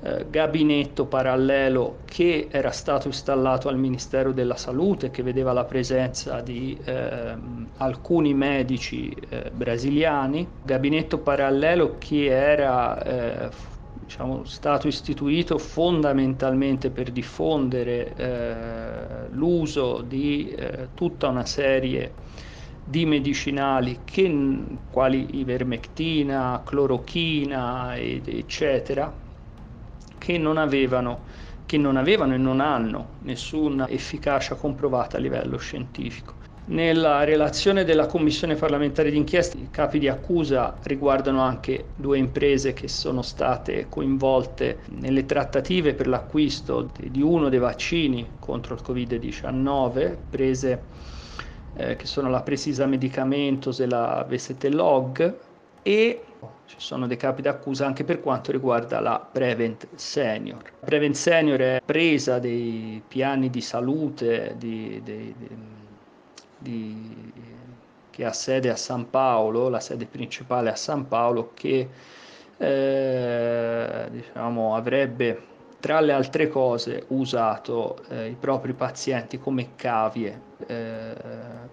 eh, 0.00 0.26
gabinetto 0.30 1.06
parallelo 1.06 1.98
che 2.04 2.48
era 2.50 2.70
stato 2.70 3.08
installato 3.08 3.68
al 3.68 3.76
Ministero 3.78 4.32
della 4.32 4.56
Salute, 4.56 5.10
che 5.10 5.22
vedeva 5.22 5.52
la 5.52 5.64
presenza 5.64 6.40
di 6.40 6.78
eh, 6.84 7.36
alcuni 7.78 8.32
medici 8.34 9.10
eh, 9.28 9.50
brasiliani, 9.52 10.46
gabinetto 10.62 11.18
parallelo 11.18 11.96
che 11.98 12.26
era 12.26 13.02
eh, 13.02 13.50
diciamo, 14.04 14.44
stato 14.44 14.86
istituito 14.86 15.58
fondamentalmente 15.58 16.90
per 16.90 17.10
diffondere 17.10 18.14
eh, 18.14 19.28
l'uso 19.30 20.02
di 20.02 20.50
eh, 20.50 20.88
tutta 20.94 21.28
una 21.28 21.44
serie 21.44 22.12
di 22.84 23.04
medicinali 23.04 24.00
che, 24.04 24.34
quali 24.90 25.38
ivermectina, 25.40 26.62
clorochina, 26.64 27.96
eccetera, 27.98 29.12
che 30.28 30.36
non 30.36 30.58
avevano, 30.58 31.20
che 31.64 31.78
non 31.78 31.96
avevano 31.96 32.34
e 32.34 32.36
non 32.36 32.60
hanno 32.60 33.12
nessuna 33.20 33.88
efficacia 33.88 34.56
comprovata 34.56 35.16
a 35.16 35.20
livello 35.20 35.56
scientifico. 35.56 36.34
Nella 36.66 37.24
relazione 37.24 37.82
della 37.82 38.04
Commissione 38.04 38.54
parlamentare 38.54 39.10
d'inchiesta 39.10 39.56
i 39.56 39.68
capi 39.70 39.98
di 39.98 40.06
accusa 40.06 40.76
riguardano 40.82 41.40
anche 41.40 41.86
due 41.94 42.18
imprese 42.18 42.74
che 42.74 42.88
sono 42.88 43.22
state 43.22 43.86
coinvolte 43.88 44.80
nelle 44.90 45.24
trattative 45.24 45.94
per 45.94 46.08
l'acquisto 46.08 46.90
di 46.98 47.22
uno 47.22 47.48
dei 47.48 47.58
vaccini 47.58 48.32
contro 48.38 48.74
il 48.74 48.82
Covid-19, 48.86 50.14
prese 50.28 50.82
eh, 51.72 51.96
che 51.96 52.06
sono 52.06 52.28
la 52.28 52.42
Precisa 52.42 52.84
Medicamentos 52.84 53.80
e 53.80 53.86
la 53.86 54.26
Vesetelog 54.28 55.36
e 55.80 56.22
ci 56.68 56.76
sono 56.76 57.06
dei 57.06 57.16
capi 57.16 57.40
d'accusa 57.40 57.86
anche 57.86 58.04
per 58.04 58.20
quanto 58.20 58.52
riguarda 58.52 59.00
la 59.00 59.18
Prevent 59.18 59.88
Senior. 59.94 60.62
Prevent 60.84 61.14
Senior 61.14 61.58
è 61.58 61.82
presa 61.82 62.38
dei 62.38 63.02
piani 63.08 63.48
di 63.48 63.62
salute 63.62 64.54
di, 64.58 65.00
di, 65.02 65.34
di, 66.58 67.32
che 68.10 68.24
ha 68.24 68.32
sede 68.32 68.68
a 68.68 68.76
San 68.76 69.08
Paolo, 69.08 69.70
la 69.70 69.80
sede 69.80 70.04
principale 70.04 70.68
a 70.70 70.76
San 70.76 71.08
Paolo, 71.08 71.52
che 71.54 71.88
eh, 72.58 74.08
diciamo, 74.10 74.76
avrebbe 74.76 75.42
tra 75.80 76.00
le 76.00 76.12
altre 76.12 76.48
cose 76.48 77.04
usato 77.08 78.04
eh, 78.08 78.28
i 78.28 78.36
propri 78.38 78.74
pazienti 78.74 79.38
come 79.38 79.74
cavie, 79.74 80.40
eh, 80.66 81.14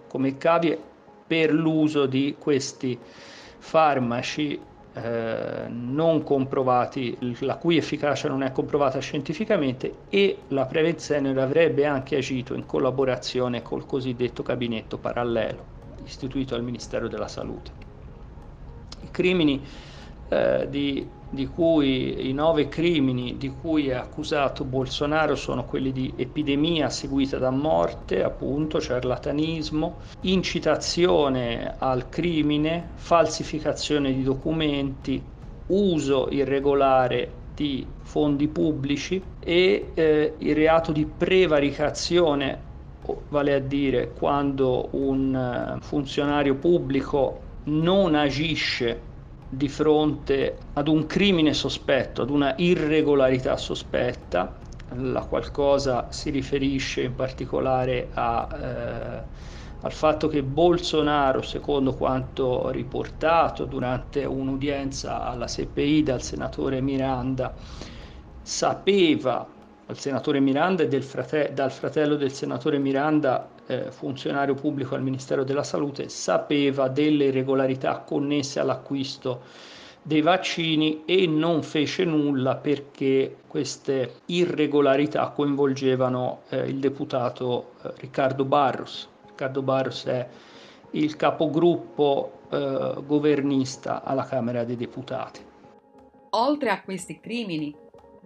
come 0.08 0.38
cavie 0.38 0.78
per 1.26 1.52
l'uso 1.52 2.06
di 2.06 2.34
questi 2.38 2.98
farmaci 3.58 4.58
eh, 4.96 5.66
non 5.68 6.22
comprovati, 6.22 7.16
la 7.40 7.56
cui 7.56 7.76
efficacia 7.76 8.28
non 8.28 8.42
è 8.42 8.50
comprovata 8.50 8.98
scientificamente 8.98 10.04
e 10.08 10.44
la 10.48 10.64
prevenzione 10.64 11.38
avrebbe 11.38 11.84
anche 11.84 12.16
agito 12.16 12.54
in 12.54 12.64
collaborazione 12.64 13.60
col 13.60 13.84
cosiddetto 13.84 14.42
gabinetto 14.42 14.96
parallelo 14.96 15.74
istituito 16.02 16.54
al 16.54 16.62
Ministero 16.62 17.08
della 17.08 17.28
Salute. 17.28 17.70
I 19.00 19.10
crimini 19.10 19.62
eh, 20.28 20.66
di 20.68 21.06
di 21.28 21.48
cui 21.48 22.28
i 22.28 22.32
nove 22.32 22.68
crimini 22.68 23.36
di 23.36 23.52
cui 23.60 23.88
è 23.88 23.94
accusato 23.94 24.64
Bolsonaro 24.64 25.34
sono 25.34 25.64
quelli 25.64 25.90
di 25.92 26.12
epidemia 26.16 26.88
seguita 26.88 27.36
da 27.36 27.50
morte, 27.50 28.22
appunto, 28.22 28.80
ciarlatanismo, 28.80 29.98
incitazione 30.22 31.74
al 31.78 32.08
crimine, 32.08 32.90
falsificazione 32.94 34.14
di 34.14 34.22
documenti, 34.22 35.22
uso 35.66 36.28
irregolare 36.30 37.44
di 37.54 37.84
fondi 38.02 38.46
pubblici 38.46 39.20
e 39.40 39.90
eh, 39.94 40.34
il 40.38 40.54
reato 40.54 40.92
di 40.92 41.06
prevaricazione, 41.06 42.62
vale 43.28 43.54
a 43.54 43.58
dire 43.58 44.12
quando 44.12 44.88
un 44.92 45.76
uh, 45.76 45.80
funzionario 45.80 46.56
pubblico 46.56 47.40
non 47.64 48.14
agisce 48.14 49.14
di 49.48 49.68
fronte 49.68 50.58
ad 50.72 50.88
un 50.88 51.06
crimine 51.06 51.54
sospetto, 51.54 52.22
ad 52.22 52.30
una 52.30 52.54
irregolarità 52.58 53.56
sospetta, 53.56 54.58
la 54.90 55.22
qualcosa 55.22 56.08
si 56.10 56.30
riferisce 56.30 57.02
in 57.02 57.14
particolare 57.14 58.08
a, 58.12 58.48
eh, 58.52 59.24
al 59.80 59.92
fatto 59.92 60.28
che 60.28 60.42
Bolsonaro, 60.42 61.42
secondo 61.42 61.94
quanto 61.94 62.70
riportato 62.70 63.64
durante 63.64 64.24
un'udienza 64.24 65.22
alla 65.22 65.46
CPI 65.46 66.02
dal 66.02 66.22
senatore 66.22 66.80
Miranda, 66.80 67.54
sapeva, 68.42 69.46
senatore 69.92 70.40
Miranda 70.40 70.82
e 70.82 71.00
frate- 71.02 71.52
dal 71.52 71.70
fratello 71.70 72.16
del 72.16 72.32
senatore 72.32 72.78
Miranda, 72.78 73.48
eh, 73.66 73.90
funzionario 73.90 74.54
pubblico 74.54 74.94
al 74.94 75.02
Ministero 75.02 75.44
della 75.44 75.62
Salute, 75.62 76.08
sapeva 76.08 76.88
delle 76.88 77.24
irregolarità 77.26 77.98
connesse 77.98 78.60
all'acquisto 78.60 79.42
dei 80.06 80.20
vaccini 80.20 81.02
e 81.04 81.26
non 81.26 81.64
fece 81.64 82.04
nulla 82.04 82.54
perché 82.56 83.38
queste 83.48 84.20
irregolarità 84.26 85.30
coinvolgevano 85.30 86.42
eh, 86.48 86.58
il 86.58 86.78
deputato 86.78 87.72
eh, 87.82 87.92
Riccardo 87.96 88.44
Barros. 88.44 89.08
Riccardo 89.26 89.62
Barros 89.62 90.04
è 90.04 90.28
il 90.92 91.16
capogruppo 91.16 92.38
eh, 92.50 92.94
governista 93.04 94.04
alla 94.04 94.24
Camera 94.24 94.62
dei 94.62 94.76
Deputati. 94.76 95.44
Oltre 96.30 96.70
a 96.70 96.82
questi 96.82 97.18
crimini, 97.18 97.74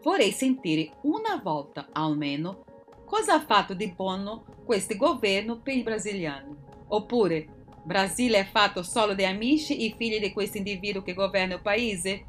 vorrei 0.03 0.33
sentire 0.33 0.91
una 1.03 1.41
volta 1.43 1.89
almeno 1.93 2.65
cosa 3.11 3.35
ha 3.35 3.41
fatto 3.41 3.75
di 3.75 3.89
buono 3.89 4.45
questo 4.65 4.97
governo 4.97 5.59
per 5.59 5.75
i 5.75 5.83
brasiliani. 5.83 6.55
Oppure 6.93 7.59
Brasile 7.83 8.39
è 8.39 8.45
fatto 8.45 8.85
solo 8.85 9.15
di 9.15 9.25
amici 9.25 9.85
e 9.85 9.95
figli 9.97 10.21
di 10.21 10.33
questo 10.33 10.59
individuo 10.59 11.03
che 11.03 11.13
governa 11.13 11.55
il 11.55 11.61
paese? 11.61 12.25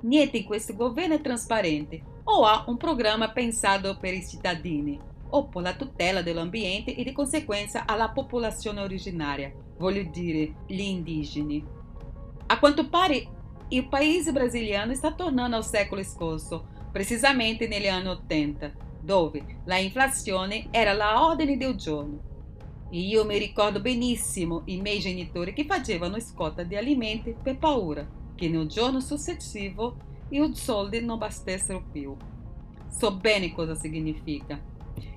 Niente 0.00 0.38
in 0.38 0.44
questo 0.44 0.74
governo 0.74 1.14
è 1.14 1.20
trasparente 1.20 2.02
o 2.24 2.44
ha 2.44 2.64
un 2.66 2.76
programma 2.76 3.30
pensato 3.30 3.96
per 3.96 4.14
i 4.14 4.26
cittadini 4.26 4.98
o 5.30 5.46
per 5.46 5.62
la 5.62 5.74
tutela 5.74 6.22
dell'ambiente 6.22 6.96
e 6.96 7.04
di 7.04 7.12
conseguenza 7.12 7.84
alla 7.86 8.08
popolazione 8.08 8.80
originaria, 8.80 9.52
voglio 9.76 10.02
dire 10.10 10.54
gli 10.66 10.80
indigeni. 10.80 11.64
A 12.46 12.58
quanto 12.58 12.88
pare 12.88 13.28
il 13.68 13.86
paese 13.88 14.32
brasiliano 14.32 14.94
sta 14.94 15.12
tornando 15.12 15.56
al 15.56 15.66
secolo 15.66 16.02
scorso, 16.02 16.66
precisamente 16.90 17.68
negli 17.68 17.88
anni 17.88 18.08
80, 18.08 18.72
dove 19.08 19.60
la 19.64 19.78
inflazione 19.78 20.66
era 20.70 20.92
la 20.92 21.24
ordine 21.24 21.56
del 21.56 21.76
giorno 21.76 22.28
io 22.90 23.24
mi 23.26 23.36
ricordo 23.36 23.80
benissimo 23.80 24.62
i 24.66 24.80
miei 24.80 24.98
genitori 24.98 25.52
che 25.52 25.64
facevano 25.64 26.18
scorta 26.20 26.62
di 26.62 26.74
alimenti 26.74 27.34
per 27.42 27.58
paura 27.58 28.06
che 28.34 28.48
nel 28.48 28.66
giorno 28.66 29.00
successivo 29.00 29.96
i 30.30 30.50
soldi 30.54 31.04
non 31.04 31.18
bastessero 31.18 31.84
più. 31.90 32.16
So 32.88 33.14
bene 33.16 33.52
cosa 33.52 33.74
significa. 33.74 34.58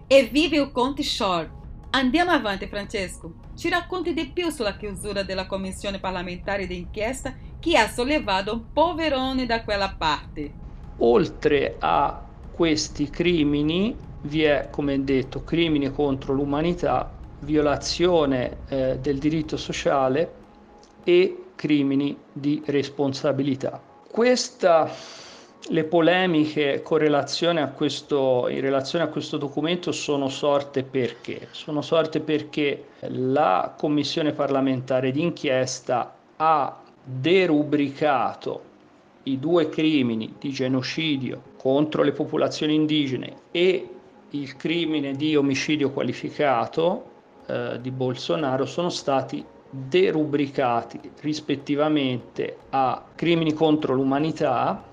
E 0.08 0.24
vive 0.26 0.58
il 0.58 0.72
Conte 0.72 1.04
Short. 1.04 1.50
Andiamo 1.92 2.32
avanti, 2.32 2.68
Francesco. 2.68 3.36
Ci 3.56 3.70
racconti 3.70 4.14
di 4.14 4.28
più 4.28 4.50
sulla 4.50 4.76
chiusura 4.76 5.24
della 5.24 5.46
commissione 5.46 6.00
parlamentare 6.00 6.68
d'inchiesta 6.68 7.34
che 7.60 7.78
ha 7.78 7.88
sollevato 7.88 8.54
un 8.54 8.74
poverone 8.74 9.46
da 9.46 9.64
quella 9.64 9.94
parte. 9.98 10.52
Oltre 10.98 11.76
a 11.80 12.31
questi 12.62 13.10
crimini, 13.10 13.98
vi 14.22 14.44
è, 14.44 14.68
come 14.70 15.04
detto, 15.04 15.44
crimini 15.44 15.92
contro 15.92 16.32
l'umanità 16.32 17.12
violazione 17.40 18.58
eh, 18.68 19.00
del 19.02 19.18
diritto 19.18 19.58
sociale 19.58 20.32
e 21.04 21.46
crimini 21.56 22.16
di 22.32 22.62
responsabilità. 22.68 23.82
Questa, 24.08 24.88
le 25.70 25.84
polemiche 25.86 26.84
questo, 26.84 28.48
in 28.48 28.62
relazione 28.62 29.06
a 29.06 29.08
questo 29.08 29.38
documento 29.38 29.92
sono 29.92 30.30
sorte 30.30 30.84
perché? 30.84 31.48
Sono 31.50 31.82
sorte 31.82 32.20
perché 32.20 32.90
la 33.08 33.74
Commissione 33.76 34.34
parlamentare 34.34 35.10
d'inchiesta 35.10 36.16
ha 36.36 36.80
derubricato 37.04 38.62
i 39.24 39.40
due 39.40 39.68
crimini 39.68 40.36
di 40.38 40.52
genocidio 40.52 41.50
contro 41.62 42.02
le 42.02 42.12
popolazioni 42.12 42.74
indigene 42.74 43.36
e 43.52 43.88
il 44.32 44.56
crimine 44.56 45.14
di 45.14 45.36
omicidio 45.36 45.92
qualificato 45.92 47.06
eh, 47.46 47.78
di 47.80 47.92
Bolsonaro 47.92 48.66
sono 48.66 48.90
stati 48.90 49.46
derubricati 49.70 51.00
rispettivamente 51.20 52.58
a 52.72 53.06
crimini 53.14 53.54
contro 53.54 53.94
l'umanità 53.94 54.84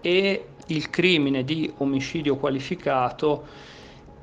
e 0.00 0.46
il 0.68 0.88
crimine 0.88 1.44
di 1.44 1.70
omicidio 1.76 2.36
qualificato 2.36 3.44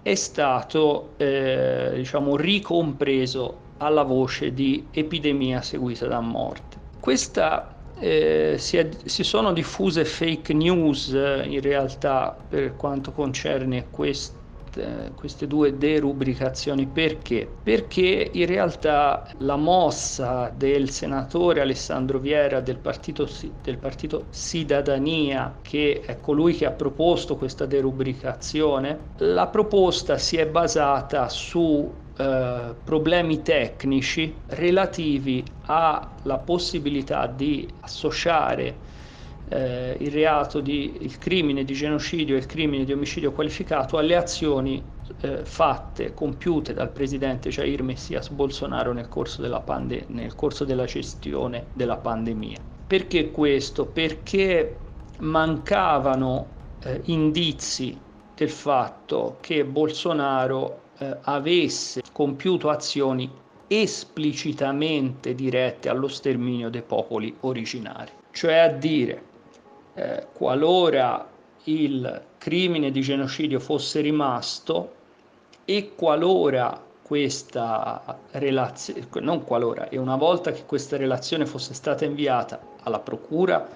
è 0.01 0.15
stato 0.15 1.09
eh, 1.17 1.91
diciamo, 1.93 2.37
ricompreso 2.37 3.69
alla 3.77 4.01
voce 4.01 4.51
di 4.51 4.87
epidemia 4.89 5.61
seguita 5.61 6.07
da 6.07 6.21
morte. 6.21 6.77
Questa, 6.99 7.75
eh, 8.01 8.55
si, 8.57 8.77
è, 8.77 8.89
si, 9.05 9.23
sono 9.23 9.53
diffuse 9.53 10.05
fake 10.05 10.53
news 10.53 11.13
eh, 11.13 11.45
in 11.47 11.61
realtà 11.61 12.35
per 12.47 12.75
quanto 12.75 13.11
concerne 13.11 13.89
questo 13.91 14.39
eh, 14.75 15.11
queste 15.15 15.47
due 15.47 15.77
derubricazioni 15.77 16.87
perché? 16.87 17.45
Perché 17.61 18.29
in 18.31 18.45
realtà 18.45 19.27
la 19.39 19.57
mossa 19.57 20.49
del 20.55 20.89
senatore 20.89 21.59
Alessandro 21.59 22.19
Viera 22.19 22.61
del 22.61 22.77
partito, 22.77 23.27
del 23.61 23.77
partito 23.77 24.27
Cidadania, 24.29 25.57
che 25.61 26.01
è 26.05 26.19
colui 26.21 26.53
che 26.53 26.65
ha 26.65 26.71
proposto 26.71 27.35
questa 27.35 27.65
derubricazione, 27.65 28.97
la 29.17 29.47
proposta 29.47 30.17
si 30.17 30.37
è 30.37 30.47
basata 30.47 31.27
su 31.27 31.93
eh, 32.17 32.75
problemi 32.83 33.41
tecnici 33.41 34.33
relativi 34.47 35.43
alla 35.61 36.37
possibilità 36.43 37.27
di 37.27 37.67
associare 37.81 38.75
eh, 39.49 39.97
il 39.99 40.11
reato 40.11 40.59
di 40.59 40.97
il 41.01 41.17
crimine 41.17 41.63
di 41.63 41.73
genocidio 41.73 42.35
e 42.35 42.39
il 42.39 42.45
crimine 42.45 42.85
di 42.85 42.93
omicidio 42.93 43.31
qualificato 43.31 43.97
alle 43.97 44.15
azioni 44.15 44.83
eh, 45.21 45.45
fatte, 45.45 46.13
compiute 46.13 46.73
dal 46.73 46.89
presidente 46.89 47.49
Jair 47.49 47.83
Messias 47.83 48.29
Bolsonaro 48.29 48.93
nel 48.93 49.09
corso, 49.09 49.41
della 49.41 49.59
pande- 49.59 50.05
nel 50.07 50.35
corso 50.35 50.63
della 50.63 50.85
gestione 50.85 51.67
della 51.73 51.97
pandemia. 51.97 52.59
Perché 52.87 53.31
questo? 53.31 53.85
Perché 53.85 54.77
mancavano 55.19 56.47
eh, 56.83 57.01
indizi 57.05 57.97
del 58.35 58.49
fatto 58.49 59.37
che 59.39 59.63
Bolsonaro 59.65 60.80
eh, 61.01 61.17
avesse 61.21 62.03
compiuto 62.11 62.69
azioni 62.69 63.29
esplicitamente 63.67 65.33
dirette 65.33 65.89
allo 65.89 66.07
sterminio 66.07 66.69
dei 66.69 66.83
popoli 66.83 67.35
originari, 67.39 68.11
cioè 68.31 68.57
a 68.57 68.67
dire 68.67 69.23
eh, 69.95 70.27
qualora 70.31 71.27
il 71.63 72.21
crimine 72.37 72.91
di 72.91 73.01
genocidio 73.01 73.59
fosse 73.59 74.01
rimasto 74.01 74.93
e 75.65 75.93
qualora 75.95 76.79
questa 77.01 78.19
relazione, 78.31 79.07
non 79.21 79.43
qualora, 79.43 79.89
e 79.89 79.97
una 79.97 80.15
volta 80.15 80.51
che 80.51 80.65
questa 80.65 80.97
relazione 80.97 81.45
fosse 81.45 81.73
stata 81.73 82.05
inviata 82.05 82.61
alla 82.83 82.99
Procura 82.99 83.67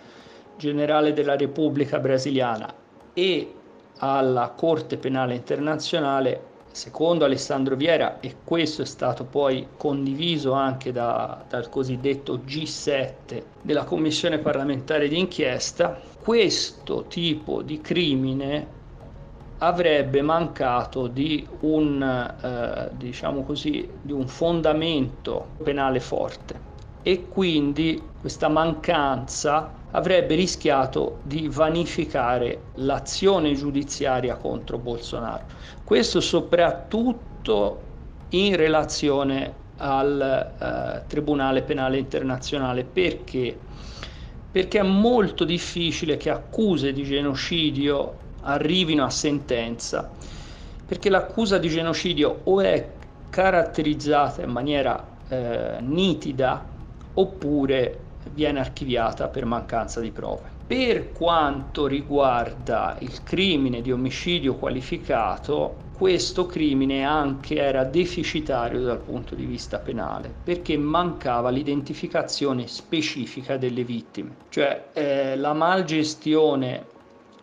Generale 0.58 1.12
della 1.12 1.36
Repubblica 1.36 2.00
Brasiliana 2.00 2.74
e 3.14 3.54
alla 3.98 4.54
Corte 4.56 4.98
Penale 4.98 5.36
Internazionale, 5.36 6.54
Secondo 6.76 7.24
Alessandro 7.24 7.78
Viera, 7.78 8.20
e 8.20 8.36
questo 8.44 8.82
è 8.82 8.86
stato 8.86 9.24
poi 9.24 9.66
condiviso 9.78 10.52
anche 10.52 10.92
da, 10.92 11.42
dal 11.48 11.70
cosiddetto 11.70 12.42
G7 12.46 13.44
della 13.62 13.86
Commissione 13.86 14.40
parlamentare 14.40 15.08
d'inchiesta, 15.08 15.98
questo 16.22 17.06
tipo 17.08 17.62
di 17.62 17.80
crimine 17.80 18.68
avrebbe 19.60 20.22
mancato 20.22 21.08
di 21.08 21.48
un, 21.62 22.02
eh, 22.44 22.90
diciamo 22.98 23.44
così, 23.44 23.90
di 24.02 24.12
un 24.12 24.28
fondamento 24.28 25.52
penale 25.64 26.02
forte 26.02 26.75
e 27.08 27.28
quindi 27.28 28.02
questa 28.20 28.48
mancanza 28.48 29.72
avrebbe 29.92 30.34
rischiato 30.34 31.20
di 31.22 31.48
vanificare 31.48 32.62
l'azione 32.78 33.54
giudiziaria 33.54 34.38
contro 34.38 34.80
Bolsonaro. 34.80 35.46
Questo 35.84 36.20
soprattutto 36.20 37.82
in 38.30 38.56
relazione 38.56 39.54
al 39.78 40.20
eh, 40.60 41.04
Tribunale 41.06 41.62
Penale 41.62 42.00
Internazionale 42.00 42.84
perché? 42.84 43.56
Perché 44.52 44.80
è 44.80 44.84
molto 44.84 45.44
difficile 45.44 46.18
che 46.18 46.32
accuse 46.32 46.92
di 46.92 47.04
genocidio 47.04 48.16
arrivino 48.42 49.06
a 49.06 49.12
sentenza, 49.12 50.10
perché 50.84 51.12
l'accusa 51.12 51.60
di 51.60 51.70
genocidio 51.70 52.40
o 52.46 52.62
è 52.62 52.94
caratterizzata 53.30 54.42
in 54.42 54.50
maniera 54.50 55.06
eh, 55.28 55.78
nitida 55.82 56.74
oppure 57.16 58.00
viene 58.34 58.60
archiviata 58.60 59.28
per 59.28 59.46
mancanza 59.46 60.00
di 60.00 60.12
prove. 60.12 60.54
Per 60.66 61.12
quanto 61.12 61.86
riguarda 61.86 62.96
il 63.00 63.22
crimine 63.24 63.82
di 63.82 63.92
omicidio 63.92 64.56
qualificato, 64.56 65.84
questo 65.96 66.46
crimine 66.46 67.06
anche 67.06 67.56
era 67.56 67.84
deficitario 67.84 68.82
dal 68.82 69.00
punto 69.00 69.34
di 69.34 69.46
vista 69.46 69.78
penale 69.78 70.34
perché 70.44 70.76
mancava 70.76 71.50
l'identificazione 71.50 72.68
specifica 72.68 73.56
delle 73.58 73.84
vittime, 73.84 74.36
cioè 74.50 74.88
eh, 74.92 75.38
la 75.38 75.54
malgestione 75.54 76.86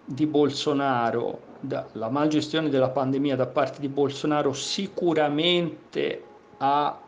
di 0.04 0.26
Bolsonaro, 0.26 1.40
da, 1.61 1.87
la 1.92 2.11
malgestione 2.11 2.68
della 2.68 2.90
pandemia 2.90 3.37
da 3.37 3.46
parte 3.46 3.80
di 3.80 3.88
Bolsonaro 3.88 4.52
sicuramente 4.52 6.22
ha 6.58 7.00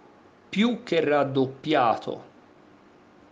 più 0.49 0.83
che 0.83 1.01
raddoppiato 1.05 2.33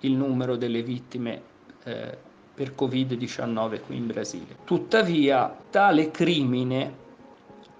il 0.02 0.12
numero 0.12 0.56
delle 0.56 0.82
vittime 0.82 1.42
eh, 1.84 2.16
per 2.54 2.74
Covid-19 2.76 3.80
qui 3.80 3.96
in 3.96 4.06
Brasile. 4.06 4.56
Tuttavia, 4.64 5.56
tale 5.70 6.10
crimine 6.10 7.00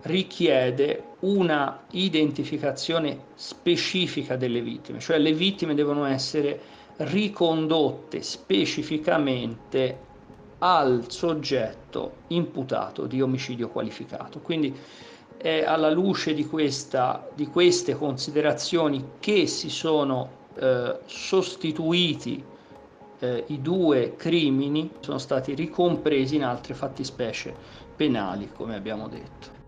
richiede 0.03 1.05
una 1.21 1.83
identificazione 1.91 3.27
specifica 3.35 4.37
delle 4.37 4.61
vittime, 4.61 4.99
cioè 4.99 5.19
le 5.19 5.33
vittime 5.33 5.75
devono 5.75 6.05
essere 6.05 6.61
ricondotte 6.97 8.23
specificamente 8.23 10.11
al 10.59 11.05
soggetto 11.09 12.13
imputato 12.29 13.07
di 13.07 13.21
omicidio 13.21 13.69
qualificato. 13.69 14.41
Quindi 14.41 14.75
è 15.37 15.65
alla 15.65 15.91
luce 15.91 16.35
di, 16.35 16.47
questa, 16.47 17.29
di 17.35 17.47
queste 17.47 17.97
considerazioni 17.97 19.05
che 19.19 19.47
si 19.47 19.69
sono 19.71 20.41
eh, 20.55 20.99
sostituiti 21.07 22.45
eh, 23.19 23.45
i 23.49 23.61
due 23.61 24.17
crimini, 24.17 24.91
sono 25.01 25.19
stati 25.19 25.55
ricompresi 25.55 26.37
in 26.37 26.45
altre 26.45 26.75
fattispecie 26.75 27.55
penali, 27.95 28.51
come 28.53 28.75
abbiamo 28.75 29.09
detto. 29.09 29.61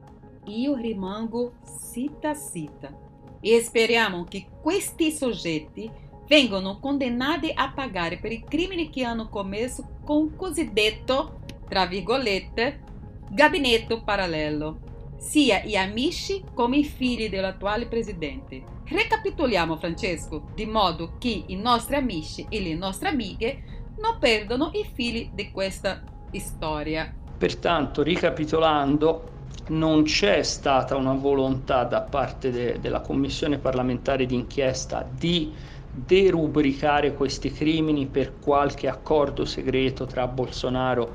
Io 0.47 0.75
rimango 0.75 1.55
cita 1.93 2.35
cita 2.35 2.93
e 3.41 3.61
speriamo 3.61 4.25
che 4.25 4.47
questi 4.61 5.11
soggetti 5.11 5.91
vengono 6.27 6.79
condannati 6.81 7.51
a 7.55 7.71
pagare 7.73 8.19
per 8.19 8.33
i 8.33 8.43
crimini 8.43 8.91
che 8.91 9.05
hanno 9.05 9.29
commesso 9.29 10.01
con 10.05 10.35
cosiddetto, 10.37 11.41
tra 11.69 11.87
virgolette, 11.87 12.83
gabinetto 13.31 14.03
parallelo, 14.03 14.79
sia 15.17 15.63
gli 15.65 15.77
amici 15.77 16.43
come 16.55 16.79
i 16.79 16.85
figli 16.85 17.29
dell'attuale 17.29 17.87
presidente. 17.87 18.63
Recapitoliamo 18.87 19.77
Francesco, 19.77 20.45
di 20.55 20.67
modo 20.67 21.13
che 21.19 21.45
i 21.47 21.57
nostri 21.57 21.97
amici 21.97 22.47
e 22.49 22.61
le 22.61 22.75
nostre 22.75 23.09
amiche 23.09 23.63
non 24.01 24.17
perdano 24.19 24.71
i 24.75 24.85
fili 24.93 25.31
di 25.33 25.51
questa 25.51 26.03
storia. 26.39 27.13
Pertanto, 27.37 28.03
ricapitolando, 28.03 29.33
non 29.69 30.03
c'è 30.03 30.43
stata 30.43 30.97
una 30.97 31.15
volontà 31.15 31.85
da 31.85 32.03
parte 32.03 32.51
de- 32.51 32.79
della 32.81 33.01
Commissione 33.01 33.59
parlamentare 33.59 34.27
d'inchiesta 34.27 35.09
di 35.11 35.55
derubricare 35.91 37.15
questi 37.15 37.53
crimini 37.53 38.07
per 38.07 38.39
qualche 38.41 38.89
accordo 38.89 39.45
segreto 39.45 40.07
tra 40.07 40.27
Bolsonaro 40.27 41.15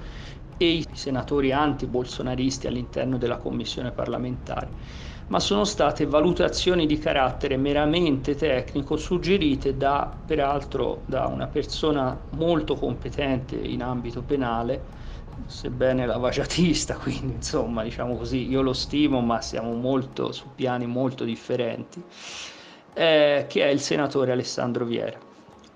e 0.61 0.65
i 0.65 0.85
senatori 0.91 1.53
anti-bolsonaristi 1.53 2.67
all'interno 2.67 3.17
della 3.17 3.37
Commissione 3.37 3.91
parlamentare, 3.91 4.69
ma 5.27 5.39
sono 5.39 5.63
state 5.63 6.05
valutazioni 6.05 6.85
di 6.85 6.97
carattere 6.97 7.55
meramente 7.55 8.35
tecnico 8.35 8.97
suggerite 8.97 9.77
da, 9.77 10.13
peraltro 10.25 11.03
da 11.05 11.27
una 11.27 11.47
persona 11.47 12.19
molto 12.31 12.75
competente 12.75 13.55
in 13.55 13.81
ambito 13.81 14.21
penale, 14.21 14.83
sebbene 15.45 16.05
lavagiatista, 16.05 16.95
quindi 16.99 17.35
insomma 17.35 17.83
diciamo 17.83 18.17
così, 18.17 18.49
io 18.49 18.61
lo 18.61 18.73
stimo 18.73 19.21
ma 19.21 19.39
siamo 19.39 19.73
molto 19.73 20.33
su 20.33 20.49
piani 20.53 20.85
molto 20.87 21.23
differenti 21.23 22.03
eh, 22.93 23.45
che 23.47 23.63
è 23.63 23.67
il 23.67 23.79
senatore 23.79 24.33
Alessandro 24.33 24.83
Viera. 24.83 25.17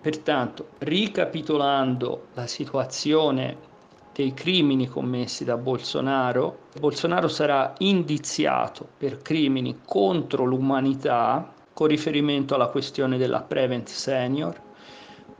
Pertanto, 0.01 0.71
ricapitolando 0.79 2.27
la 2.33 2.47
situazione 2.47 3.71
dei 4.13 4.33
crimini 4.33 4.87
commessi 4.87 5.43
da 5.43 5.57
Bolsonaro, 5.57 6.59
Bolsonaro 6.79 7.27
sarà 7.27 7.73
indiziato 7.79 8.87
per 8.97 9.21
crimini 9.21 9.79
contro 9.85 10.45
l'umanità 10.45 11.51
con 11.73 11.87
riferimento 11.87 12.53
alla 12.53 12.67
questione 12.67 13.17
della 13.17 13.41
Prevent 13.41 13.87
Senior, 13.87 14.61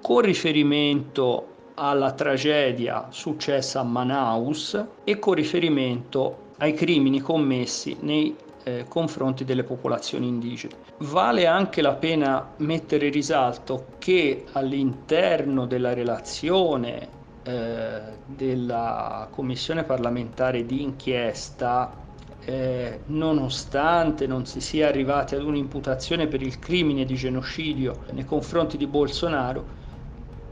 con 0.02 0.22
riferimento 0.22 1.48
alla 1.76 2.12
tragedia 2.12 3.08
successa 3.10 3.80
a 3.80 3.84
Manaus 3.84 4.84
e 5.04 5.20
con 5.20 5.36
riferimento 5.36 6.52
ai 6.58 6.74
crimini 6.74 7.20
commessi 7.20 7.98
nei 8.02 8.36
eh, 8.64 8.86
confronti 8.88 9.44
delle 9.44 9.64
popolazioni 9.64 10.28
indigene. 10.28 10.76
Vale 11.00 11.46
anche 11.46 11.82
la 11.82 11.94
pena 11.94 12.54
mettere 12.58 13.08
in 13.08 13.12
risalto 13.12 13.88
che 13.98 14.46
all'interno 14.54 15.66
della 15.66 15.94
relazione 15.94 17.22
eh, 17.44 18.02
della 18.26 19.28
commissione 19.32 19.84
parlamentare 19.84 20.66
di 20.66 20.82
inchiesta 20.82 22.02
eh, 22.46 23.00
nonostante 23.06 24.28
non 24.28 24.46
si 24.46 24.60
sia 24.60 24.88
arrivati 24.88 25.36
ad 25.36 25.44
un'imputazione 25.44 26.28
per 26.28 26.42
il 26.42 26.60
crimine 26.60 27.06
di 27.06 27.16
genocidio 27.16 28.04
nei 28.12 28.26
confronti 28.26 28.78
di 28.78 28.88
Bolsonaro, 28.88 29.66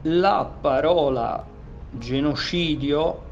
la 0.04 0.45
parola 0.60 1.45
genocidio 1.89 3.30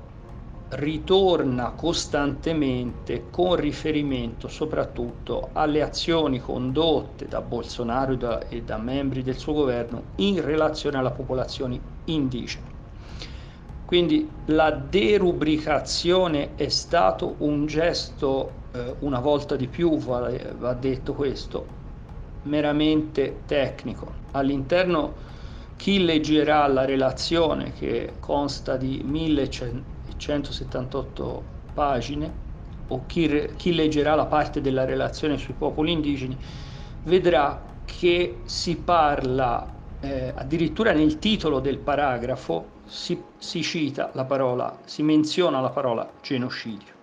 ritorna 0.69 1.71
costantemente 1.71 3.29
con 3.31 3.55
riferimento 3.55 4.47
soprattutto 4.47 5.49
alle 5.53 5.81
azioni 5.81 6.39
condotte 6.39 7.27
da 7.27 7.41
Bolsonaro 7.41 8.11
e 8.13 8.17
da, 8.17 8.47
e 8.49 8.61
da 8.61 8.77
membri 8.77 9.23
del 9.23 9.37
suo 9.37 9.53
governo 9.53 10.03
in 10.15 10.43
relazione 10.43 10.97
alla 10.97 11.11
popolazione 11.11 11.79
indigene. 12.05 12.68
Quindi 13.89 14.29
la 14.45 14.69
derubricazione 14.69 16.53
è 16.53 16.69
stato 16.69 17.37
un 17.39 17.65
gesto, 17.65 18.51
eh, 18.71 18.97
una 18.99 19.19
volta 19.19 19.55
di 19.55 19.67
più 19.67 19.97
va, 19.97 20.31
va 20.59 20.75
detto 20.75 21.15
questo, 21.15 21.65
meramente 22.43 23.41
tecnico. 23.47 24.13
All'interno 24.33 25.15
chi 25.75 26.05
leggerà 26.05 26.67
la 26.67 26.85
relazione 26.85 27.73
che 27.73 28.17
consta 28.19 28.77
di 28.77 29.01
1100 29.03 29.97
178 30.15 31.43
pagine, 31.73 32.31
o 32.89 33.07
chi, 33.07 33.53
chi 33.55 33.73
leggerà 33.73 34.13
la 34.13 34.27
parte 34.27 34.61
della 34.61 34.85
relazione 34.85 35.39
sui 35.39 35.55
popoli 35.55 35.91
indigeni, 35.93 36.37
vedrà 37.01 37.81
che 37.85 38.43
si 38.45 38.83
parla, 38.83 39.67
eh, 39.99 40.31
addirittura 40.35 40.91
nel 40.91 41.17
titolo 41.17 41.59
del 41.59 41.79
paragrafo, 41.79 42.78
si, 42.89 43.21
si 43.37 43.61
cita 43.61 44.09
la 44.13 44.25
parola, 44.25 44.77
si 44.85 45.03
menziona 45.03 45.61
la 45.61 45.69
parola 45.69 46.09
genocidio. 46.21 46.93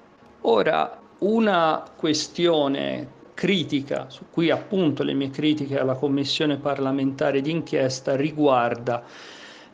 Ora, 0.42 0.98
una 1.18 1.82
questione 1.96 3.14
critica, 3.34 4.08
su 4.08 4.24
cui 4.30 4.50
appunto 4.50 5.02
le 5.02 5.14
mie 5.14 5.30
critiche 5.30 5.78
alla 5.78 5.94
commissione 5.94 6.56
parlamentare 6.56 7.40
d'inchiesta 7.40 8.16
riguarda 8.16 9.02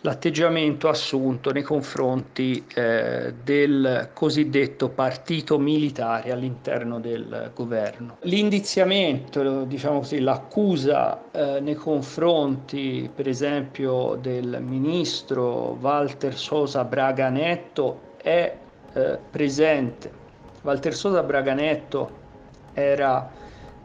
l'atteggiamento 0.03 0.89
assunto 0.89 1.53
nei 1.53 1.63
confronti 1.63 2.65
eh, 2.75 3.35
del 3.43 4.11
cosiddetto 4.13 4.89
partito 4.89 5.59
militare 5.59 6.33
all'interno 6.33 7.01
del 7.01 7.51
governo. 7.55 8.17
L'indiziamento, 8.23 9.65
diciamo 9.65 9.99
così, 9.99 10.21
l'accusa 10.21 11.31
eh, 11.31 11.61
nei 11.61 11.75
confronti 11.75 13.11
per 13.15 13.29
esempio 13.29 14.19
del 14.21 14.59
ministro 14.61 15.77
Walter 15.81 16.37
Sosa 16.37 16.85
Braganetto 16.85 18.11
è 18.17 18.57
eh, 18.95 19.19
presente. 19.31 20.21
Walter 20.63 20.95
Sosa 20.95 21.23
Braganetto 21.23 22.21
era 22.75 23.31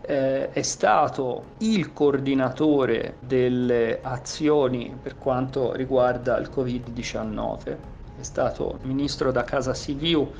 eh, 0.07 0.51
è 0.51 0.61
stato 0.61 1.43
il 1.57 1.91
coordinatore 1.91 3.17
delle 3.19 3.99
azioni 4.01 4.97
per 5.01 5.17
quanto 5.17 5.73
riguarda 5.73 6.37
il 6.37 6.49
Covid-19, 6.49 7.77
è 8.17 8.23
stato 8.23 8.79
ministro 8.83 9.31
da 9.31 9.43
Casa 9.43 9.73
Siviu 9.73 10.31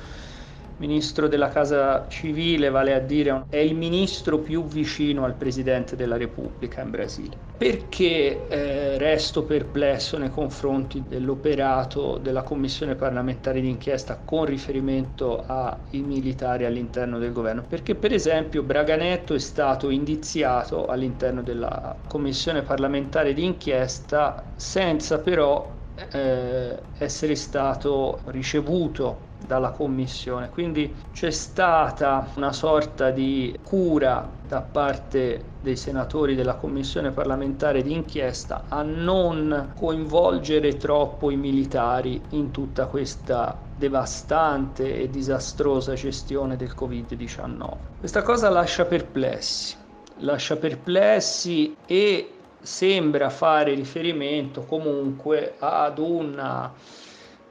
ministro 0.78 1.28
della 1.28 1.48
Casa 1.48 2.06
Civile, 2.08 2.70
vale 2.70 2.94
a 2.94 2.98
dire 3.00 3.44
è 3.48 3.56
il 3.56 3.74
ministro 3.74 4.38
più 4.38 4.64
vicino 4.64 5.24
al 5.24 5.34
Presidente 5.34 5.96
della 5.96 6.16
Repubblica 6.16 6.82
in 6.82 6.90
Brasile. 6.90 7.36
Perché 7.56 8.46
eh, 8.46 8.98
resto 8.98 9.44
perplesso 9.44 10.16
nei 10.16 10.30
confronti 10.30 11.04
dell'operato 11.08 12.18
della 12.18 12.42
Commissione 12.42 12.94
parlamentare 12.94 13.60
d'inchiesta 13.60 14.20
con 14.24 14.44
riferimento 14.44 15.44
ai 15.44 16.02
militari 16.02 16.64
all'interno 16.64 17.18
del 17.18 17.32
governo? 17.32 17.64
Perché 17.68 17.96
per 17.96 18.12
esempio 18.12 18.62
Braganetto 18.62 19.34
è 19.34 19.38
stato 19.40 19.90
indiziato 19.90 20.86
all'interno 20.86 21.42
della 21.42 21.96
Commissione 22.06 22.62
parlamentare 22.62 23.32
d'inchiesta 23.32 24.52
senza 24.54 25.18
però 25.18 25.76
eh, 26.12 26.80
essere 26.98 27.34
stato 27.34 28.20
ricevuto 28.26 29.26
dalla 29.46 29.70
commissione. 29.70 30.48
Quindi 30.50 30.94
c'è 31.12 31.30
stata 31.30 32.28
una 32.34 32.52
sorta 32.52 33.10
di 33.10 33.58
cura 33.62 34.28
da 34.46 34.60
parte 34.60 35.44
dei 35.60 35.76
senatori 35.76 36.34
della 36.34 36.54
commissione 36.54 37.10
parlamentare 37.10 37.82
d'inchiesta 37.82 38.64
a 38.68 38.82
non 38.82 39.72
coinvolgere 39.74 40.76
troppo 40.76 41.30
i 41.30 41.36
militari 41.36 42.20
in 42.30 42.50
tutta 42.50 42.86
questa 42.86 43.56
devastante 43.74 45.00
e 45.00 45.08
disastrosa 45.08 45.94
gestione 45.94 46.56
del 46.56 46.74
Covid-19. 46.76 47.68
Questa 47.98 48.22
cosa 48.22 48.48
lascia 48.48 48.84
perplessi, 48.84 49.76
lascia 50.18 50.56
perplessi 50.56 51.76
e 51.86 52.32
sembra 52.60 53.30
fare 53.30 53.74
riferimento 53.74 54.62
comunque 54.62 55.54
ad 55.58 55.98
una 55.98 56.72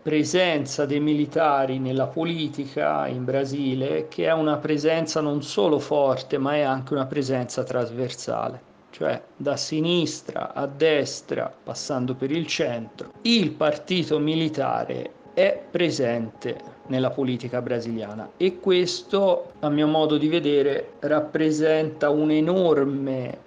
presenza 0.07 0.85
dei 0.85 1.01
militari 1.01 1.79
nella 1.79 2.07
politica 2.07 3.07
in 3.07 3.25
Brasile 3.25 4.07
che 4.07 4.27
è 4.27 4.31
una 4.31 4.55
presenza 4.55 5.19
non 5.19 5.43
solo 5.43 5.79
forte 5.79 6.37
ma 6.37 6.55
è 6.55 6.61
anche 6.61 6.93
una 6.93 7.05
presenza 7.05 7.61
trasversale. 7.65 8.61
Cioè 8.89 9.21
da 9.35 9.57
sinistra 9.57 10.53
a 10.53 10.65
destra 10.65 11.53
passando 11.61 12.15
per 12.15 12.31
il 12.31 12.47
centro 12.47 13.11
il 13.23 13.51
partito 13.51 14.17
militare 14.17 15.11
è 15.33 15.61
presente 15.69 16.57
nella 16.87 17.09
politica 17.09 17.61
brasiliana 17.61 18.29
e 18.37 18.61
questo 18.61 19.55
a 19.59 19.67
mio 19.67 19.87
modo 19.87 20.15
di 20.15 20.29
vedere 20.29 20.91
rappresenta 20.99 22.09
un 22.09 22.31
enorme 22.31 23.37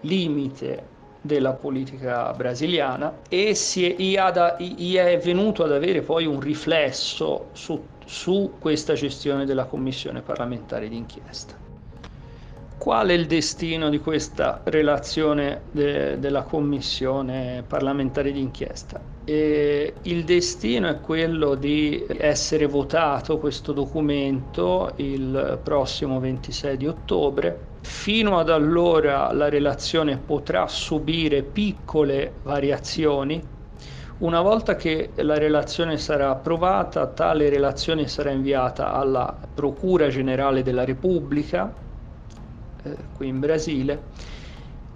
limite 0.00 0.93
della 1.24 1.54
politica 1.54 2.34
brasiliana 2.34 3.20
e 3.30 3.54
si 3.54 3.90
è, 3.90 5.06
è 5.06 5.18
venuto 5.18 5.64
ad 5.64 5.72
avere 5.72 6.02
poi 6.02 6.26
un 6.26 6.38
riflesso 6.38 7.48
su, 7.52 7.82
su 8.04 8.52
questa 8.58 8.92
gestione 8.92 9.46
della 9.46 9.64
commissione 9.64 10.20
parlamentare 10.20 10.86
d'inchiesta. 10.86 11.54
Qual 12.76 13.08
è 13.08 13.14
il 13.14 13.26
destino 13.26 13.88
di 13.88 14.00
questa 14.00 14.60
relazione 14.64 15.62
de, 15.70 16.18
della 16.18 16.42
commissione 16.42 17.64
parlamentare 17.66 18.30
d'inchiesta? 18.30 19.00
E 19.24 19.94
il 20.02 20.24
destino 20.24 20.88
è 20.88 21.00
quello 21.00 21.54
di 21.54 22.04
essere 22.18 22.66
votato 22.66 23.38
questo 23.38 23.72
documento 23.72 24.92
il 24.96 25.58
prossimo 25.62 26.20
26 26.20 26.76
di 26.76 26.86
ottobre 26.86 27.72
Fino 27.86 28.38
ad 28.38 28.48
allora 28.48 29.30
la 29.32 29.50
relazione 29.50 30.16
potrà 30.16 30.66
subire 30.68 31.42
piccole 31.42 32.32
variazioni. 32.42 33.40
Una 34.18 34.40
volta 34.40 34.74
che 34.74 35.10
la 35.16 35.36
relazione 35.36 35.98
sarà 35.98 36.30
approvata, 36.30 37.06
tale 37.08 37.50
relazione 37.50 38.08
sarà 38.08 38.30
inviata 38.30 38.94
alla 38.94 39.36
Procura 39.52 40.08
Generale 40.08 40.62
della 40.62 40.84
Repubblica, 40.86 41.70
eh, 42.82 42.96
qui 43.12 43.28
in 43.28 43.38
Brasile, 43.38 44.02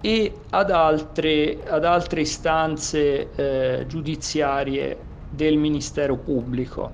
e 0.01 0.33
ad 0.49 0.71
altre, 0.71 1.59
ad 1.67 1.85
altre 1.85 2.23
istanze 2.23 3.35
eh, 3.35 3.87
giudiziarie 3.87 4.99
del 5.29 5.59
Ministero 5.59 6.17
Pubblico. 6.17 6.91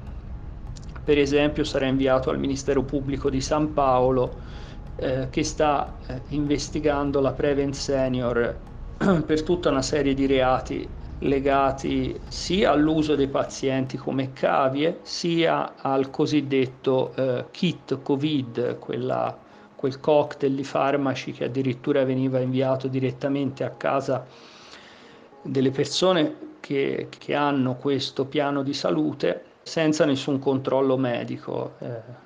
Per 1.05 1.19
esempio 1.19 1.63
sarà 1.63 1.87
inviato 1.87 2.31
al 2.31 2.39
Ministero 2.41 2.83
Pubblico 2.83 3.31
di 3.31 3.41
San 3.41 3.73
Paolo 3.73 4.43
eh, 4.97 5.29
che 5.31 5.43
sta 5.45 5.99
eh, 6.07 6.21
investigando 6.29 7.21
la 7.21 7.33
Prevent 7.33 7.75
Senior 7.75 8.61
per 9.27 9.43
tutta 9.43 9.71
una 9.71 9.83
serie 9.83 10.15
di 10.15 10.27
reati 10.27 10.89
legati 11.19 12.21
sia 12.29 12.71
all'uso 12.73 13.15
dei 13.15 13.29
pazienti 13.29 13.97
come 13.97 14.33
cavie, 14.33 15.01
sia 15.03 15.75
al 15.77 16.11
cosiddetto 16.11 17.13
eh, 17.15 17.45
kit 17.51 18.03
Covid, 18.03 18.79
quella, 18.79 19.37
quel 19.75 20.01
cocktail 20.01 20.55
di 20.55 20.65
farmaci 20.65 21.33
che 21.33 21.45
addirittura 21.45 22.05
veniva 22.05 22.41
inviato 22.41 22.89
direttamente 22.89 23.65
a 23.65 23.71
casa 23.71 24.27
delle 25.43 25.71
persone 25.71 26.53
che, 26.61 27.09
che 27.17 27.35
hanno 27.35 27.77
questo 27.77 28.27
piano 28.27 28.63
di 28.63 28.75
salute 28.75 29.45
senza 29.63 30.05
nessun 30.05 30.39
controllo 30.39 30.97
medico. 30.97 31.75
Eh, 31.79 32.24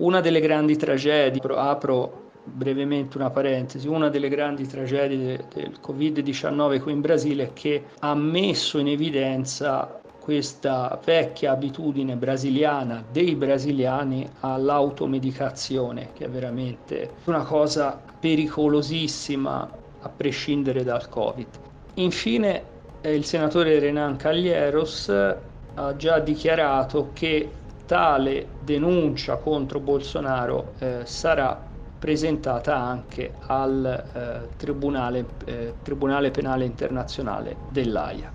una 0.00 0.20
delle 0.20 0.40
grandi 0.40 0.76
tragedie, 0.76 1.40
apro 1.54 2.28
brevemente 2.44 3.16
una 3.16 3.30
parentesi, 3.30 3.86
una 3.86 4.08
delle 4.08 4.28
grandi 4.28 4.66
tragedie 4.66 5.44
del 5.54 5.78
Covid-19 5.82 6.80
qui 6.80 6.92
in 6.92 7.00
Brasile 7.00 7.44
è 7.44 7.52
che 7.52 7.84
ha 7.98 8.14
messo 8.14 8.78
in 8.78 8.88
evidenza 8.88 10.00
questa 10.20 10.98
vecchia 11.04 11.52
abitudine 11.52 12.14
brasiliana 12.16 13.02
dei 13.10 13.34
brasiliani 13.34 14.28
all'automedicazione, 14.40 16.10
che 16.14 16.26
è 16.26 16.28
veramente 16.28 17.10
una 17.24 17.42
cosa 17.42 18.00
pericolosissima 18.20 19.70
a 20.02 20.08
prescindere 20.08 20.82
dal 20.84 21.08
Covid. 21.08 21.46
Infine, 21.94 22.62
eh, 23.00 23.14
il 23.14 23.24
senatore 23.24 23.78
Renan 23.78 24.16
Caglieros 24.16 25.08
ha 25.08 25.96
già 25.96 26.18
dichiarato 26.18 27.10
che 27.12 27.50
tale 27.90 28.46
denuncia 28.60 29.34
contro 29.34 29.80
Bolsonaro 29.80 30.74
eh, 30.78 31.00
sarà 31.06 31.60
presentata 31.98 32.76
anche 32.76 33.32
al 33.48 33.84
eh, 34.14 34.56
tribunale, 34.56 35.26
eh, 35.44 35.74
tribunale 35.82 36.30
Penale 36.30 36.64
Internazionale 36.66 37.56
dell'AIA. 37.70 38.32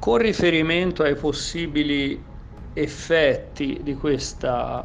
Con 0.00 0.18
riferimento 0.18 1.04
ai 1.04 1.14
possibili 1.14 2.20
effetti 2.72 3.78
di 3.84 3.94
questa 3.94 4.84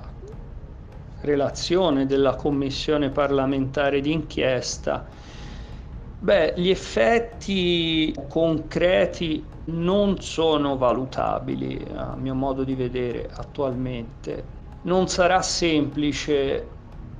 relazione 1.21 2.05
della 2.05 2.35
Commissione 2.35 3.09
parlamentare 3.09 4.01
d'inchiesta, 4.01 5.03
beh, 6.23 6.53
gli 6.55 6.69
effetti 6.69 8.15
concreti 8.29 9.45
non 9.65 10.21
sono 10.21 10.77
valutabili 10.77 11.85
a 11.95 12.15
mio 12.15 12.33
modo 12.33 12.63
di 12.63 12.75
vedere 12.75 13.29
attualmente. 13.33 14.43
Non 14.83 15.09
sarà 15.09 15.41
semplice 15.41 16.65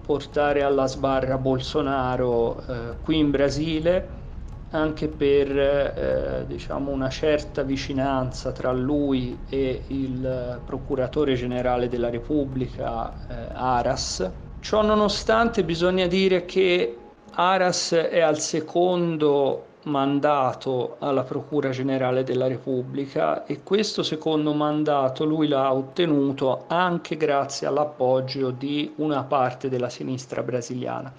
portare 0.06 0.64
alla 0.64 0.86
sbarra 0.88 1.38
Bolsonaro 1.38 2.62
eh, 2.66 2.98
qui 3.04 3.18
in 3.18 3.30
Brasile 3.30 4.22
anche 4.70 5.08
per 5.08 5.58
eh, 5.58 6.46
diciamo 6.48 6.92
una 6.92 7.10
certa 7.10 7.62
vicinanza 7.62 8.52
tra 8.52 8.72
lui 8.72 9.38
e 9.48 9.84
il 9.88 10.62
procuratore 10.66 11.36
generale 11.36 11.88
della 11.88 12.10
Repubblica 12.10 13.28
eh, 13.28 13.50
Aras. 13.54 14.30
Ciò 14.60 14.82
nonostante 14.82 15.64
bisogna 15.64 16.08
dire 16.08 16.46
che 16.46 17.03
Aras 17.36 17.94
è 17.94 18.20
al 18.20 18.40
secondo 18.40 19.66
mandato 19.86 20.98
alla 21.00 21.24
Procura 21.24 21.72
Generale 21.72 22.24
della 22.24 22.48
Repubblica 22.48 23.46
e 23.46 23.64
questo 23.64 24.04
secondo 24.04 24.54
mandato 24.54 25.26
lui 25.26 25.48
l'ha 25.48 25.74
ottenuto 25.74 26.66
anche 26.68 27.18
grazie 27.18 27.66
all'appoggio 27.66 28.52
di 28.52 28.94
una 28.98 29.24
parte 29.24 29.68
della 29.68 29.90
sinistra 29.90 30.44
brasiliana. 30.44 31.12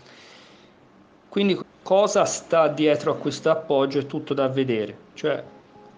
Quindi 1.28 1.60
cosa 1.82 2.24
sta 2.24 2.68
dietro 2.68 3.10
a 3.10 3.16
questo 3.16 3.50
appoggio 3.50 3.98
è 3.98 4.06
tutto 4.06 4.34
da 4.34 4.46
vedere, 4.46 4.96
cioè 5.14 5.42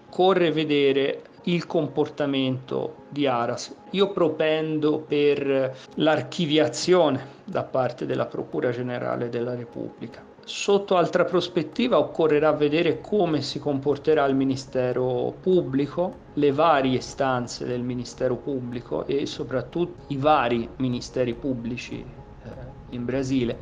corre 0.09 0.51
vedere 0.51 1.21
il 1.43 1.67
comportamento 1.67 3.03
di 3.09 3.27
Aras. 3.27 3.73
Io 3.91 4.09
propendo 4.11 4.97
per 4.97 5.77
l'archiviazione 5.93 7.36
da 7.47 7.63
parte 7.63 8.05
della 8.05 8.25
Procura 8.25 8.71
Generale 8.71 9.29
della 9.29 9.55
Repubblica 9.55 10.35
Sotto 10.49 10.95
altra 10.95 11.25
prospettiva 11.25 11.99
occorrerà 11.99 12.53
vedere 12.53 13.01
come 13.01 13.41
si 13.41 13.59
comporterà 13.59 14.23
il 14.23 14.33
Ministero 14.33 15.35
Pubblico, 15.41 16.19
le 16.35 16.53
varie 16.53 16.99
istanze 16.99 17.65
del 17.65 17.81
Ministero 17.81 18.37
Pubblico 18.37 19.05
e 19.05 19.25
soprattutto 19.25 20.05
i 20.07 20.15
vari 20.15 20.69
ministeri 20.77 21.33
pubblici 21.33 21.99
eh, 21.99 22.49
in 22.91 23.03
Brasile, 23.03 23.57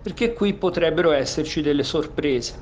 perché 0.00 0.32
qui 0.32 0.54
potrebbero 0.54 1.10
esserci 1.10 1.60
delle 1.60 1.82
sorprese. 1.82 2.54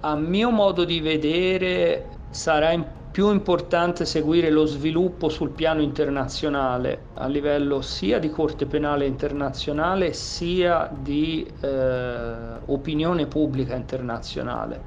A 0.00 0.16
mio 0.16 0.50
modo 0.50 0.82
di 0.82 0.98
vedere 0.98 2.06
sarà 2.30 2.72
importante 2.72 2.99
più 3.10 3.30
importante 3.32 4.04
seguire 4.04 4.50
lo 4.50 4.66
sviluppo 4.66 5.28
sul 5.28 5.50
piano 5.50 5.82
internazionale, 5.82 7.06
a 7.14 7.26
livello 7.26 7.80
sia 7.80 8.20
di 8.20 8.30
Corte 8.30 8.66
Penale 8.66 9.04
internazionale 9.06 10.12
sia 10.12 10.88
di 10.92 11.44
eh, 11.60 12.32
opinione 12.66 13.26
pubblica 13.26 13.74
internazionale, 13.74 14.80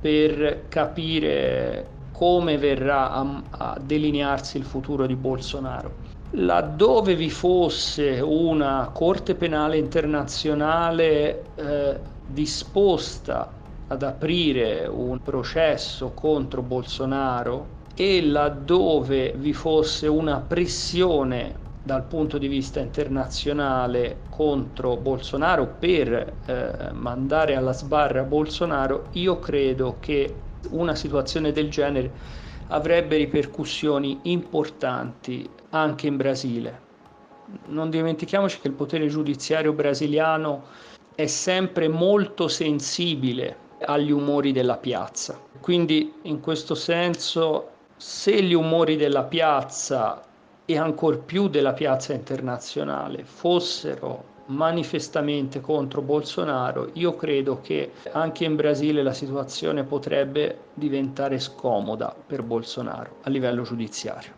per 0.00 0.64
capire 0.68 1.98
come 2.12 2.56
verrà 2.56 3.10
a, 3.12 3.42
a 3.50 3.78
delinearsi 3.78 4.56
il 4.56 4.64
futuro 4.64 5.06
di 5.06 5.14
Bolsonaro. 5.14 6.08
Laddove 6.34 7.16
vi 7.16 7.28
fosse 7.28 8.20
una 8.20 8.88
Corte 8.94 9.34
Penale 9.34 9.76
internazionale 9.76 11.42
eh, 11.56 11.98
disposta 12.26 13.58
ad 13.92 14.02
aprire 14.04 14.86
un 14.86 15.18
processo 15.20 16.12
contro 16.14 16.62
Bolsonaro 16.62 17.78
e 17.94 18.24
laddove 18.24 19.34
vi 19.36 19.52
fosse 19.52 20.06
una 20.06 20.38
pressione 20.38 21.56
dal 21.82 22.04
punto 22.04 22.38
di 22.38 22.46
vista 22.46 22.78
internazionale 22.78 24.20
contro 24.28 24.96
Bolsonaro 24.96 25.74
per 25.78 26.34
eh, 26.44 26.92
mandare 26.92 27.56
alla 27.56 27.72
sbarra 27.72 28.22
Bolsonaro, 28.22 29.08
io 29.12 29.40
credo 29.40 29.96
che 29.98 30.36
una 30.70 30.94
situazione 30.94 31.50
del 31.50 31.68
genere 31.68 32.12
avrebbe 32.68 33.16
ripercussioni 33.16 34.20
importanti 34.24 35.48
anche 35.70 36.06
in 36.06 36.16
Brasile. 36.16 36.88
Non 37.66 37.90
dimentichiamoci 37.90 38.60
che 38.60 38.68
il 38.68 38.74
potere 38.74 39.08
giudiziario 39.08 39.72
brasiliano 39.72 40.62
è 41.16 41.26
sempre 41.26 41.88
molto 41.88 42.46
sensibile 42.46 43.68
agli 43.84 44.10
umori 44.10 44.52
della 44.52 44.76
piazza. 44.76 45.38
Quindi 45.60 46.12
in 46.22 46.40
questo 46.40 46.74
senso 46.74 47.68
se 47.96 48.42
gli 48.42 48.54
umori 48.54 48.96
della 48.96 49.24
piazza 49.24 50.22
e 50.64 50.78
ancor 50.78 51.20
più 51.24 51.48
della 51.48 51.72
piazza 51.72 52.12
internazionale 52.12 53.24
fossero 53.24 54.28
manifestamente 54.46 55.60
contro 55.60 56.02
Bolsonaro, 56.02 56.90
io 56.94 57.14
credo 57.14 57.60
che 57.60 57.92
anche 58.12 58.44
in 58.44 58.56
Brasile 58.56 59.02
la 59.02 59.12
situazione 59.12 59.84
potrebbe 59.84 60.58
diventare 60.74 61.38
scomoda 61.38 62.14
per 62.26 62.42
Bolsonaro 62.42 63.16
a 63.22 63.30
livello 63.30 63.62
giudiziario. 63.62 64.32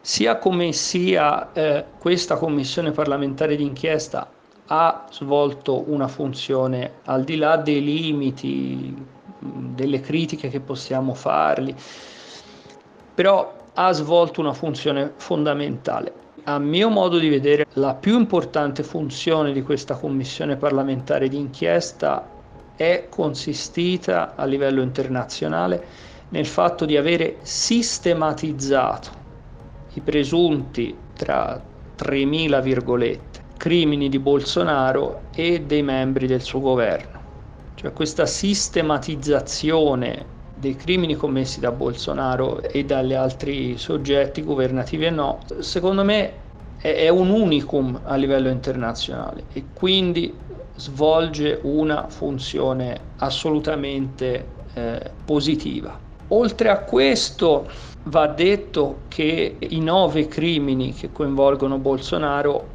Sia 0.00 0.38
come 0.38 0.72
sia 0.72 1.52
eh, 1.52 1.84
questa 1.98 2.36
commissione 2.36 2.92
parlamentare 2.92 3.56
d'inchiesta 3.56 4.30
ha 4.66 5.06
svolto 5.10 5.84
una 5.90 6.08
funzione 6.08 6.94
al 7.04 7.24
di 7.24 7.36
là 7.36 7.56
dei 7.56 7.82
limiti, 7.82 8.94
delle 9.38 10.00
critiche 10.00 10.48
che 10.48 10.60
possiamo 10.60 11.14
fargli, 11.14 11.74
però 13.14 13.54
ha 13.74 13.92
svolto 13.92 14.40
una 14.40 14.52
funzione 14.52 15.12
fondamentale. 15.16 16.24
A 16.44 16.58
mio 16.58 16.88
modo 16.88 17.18
di 17.18 17.28
vedere, 17.28 17.66
la 17.74 17.94
più 17.94 18.16
importante 18.16 18.82
funzione 18.82 19.52
di 19.52 19.62
questa 19.62 19.96
commissione 19.96 20.56
parlamentare 20.56 21.28
d'inchiesta 21.28 22.34
è 22.76 23.06
consistita 23.08 24.34
a 24.34 24.44
livello 24.44 24.82
internazionale 24.82 25.84
nel 26.28 26.46
fatto 26.46 26.84
di 26.84 26.96
avere 26.96 27.36
sistematizzato 27.42 29.24
i 29.94 30.00
presunti 30.00 30.96
tra 31.14 31.60
3.000 31.96 32.62
virgolette 32.62 33.45
crimini 33.56 34.08
di 34.08 34.18
Bolsonaro 34.18 35.22
e 35.34 35.62
dei 35.62 35.82
membri 35.82 36.26
del 36.26 36.42
suo 36.42 36.60
governo. 36.60 37.24
Cioè 37.74 37.92
questa 37.92 38.26
sistematizzazione 38.26 40.34
dei 40.56 40.76
crimini 40.76 41.14
commessi 41.14 41.60
da 41.60 41.70
Bolsonaro 41.70 42.62
e 42.62 42.84
dagli 42.84 43.12
altri 43.12 43.76
soggetti 43.76 44.42
governativi 44.42 45.04
e 45.04 45.10
no, 45.10 45.38
secondo 45.58 46.02
me 46.02 46.44
è, 46.78 47.08
un 47.08 47.30
unicum 47.30 48.00
a 48.04 48.16
livello 48.16 48.48
internazionale 48.48 49.44
e 49.52 49.64
quindi 49.74 50.32
svolge 50.76 51.58
una 51.62 52.08
funzione 52.08 52.98
assolutamente 53.18 54.46
eh, 54.74 55.10
positiva. 55.24 55.98
Oltre 56.28 56.70
a 56.70 56.80
questo 56.80 57.68
va 58.04 58.26
detto 58.26 59.00
che 59.08 59.56
i 59.58 59.80
nove 59.80 60.26
crimini 60.26 60.92
che 60.92 61.12
coinvolgono 61.12 61.78
Bolsonaro 61.78 62.74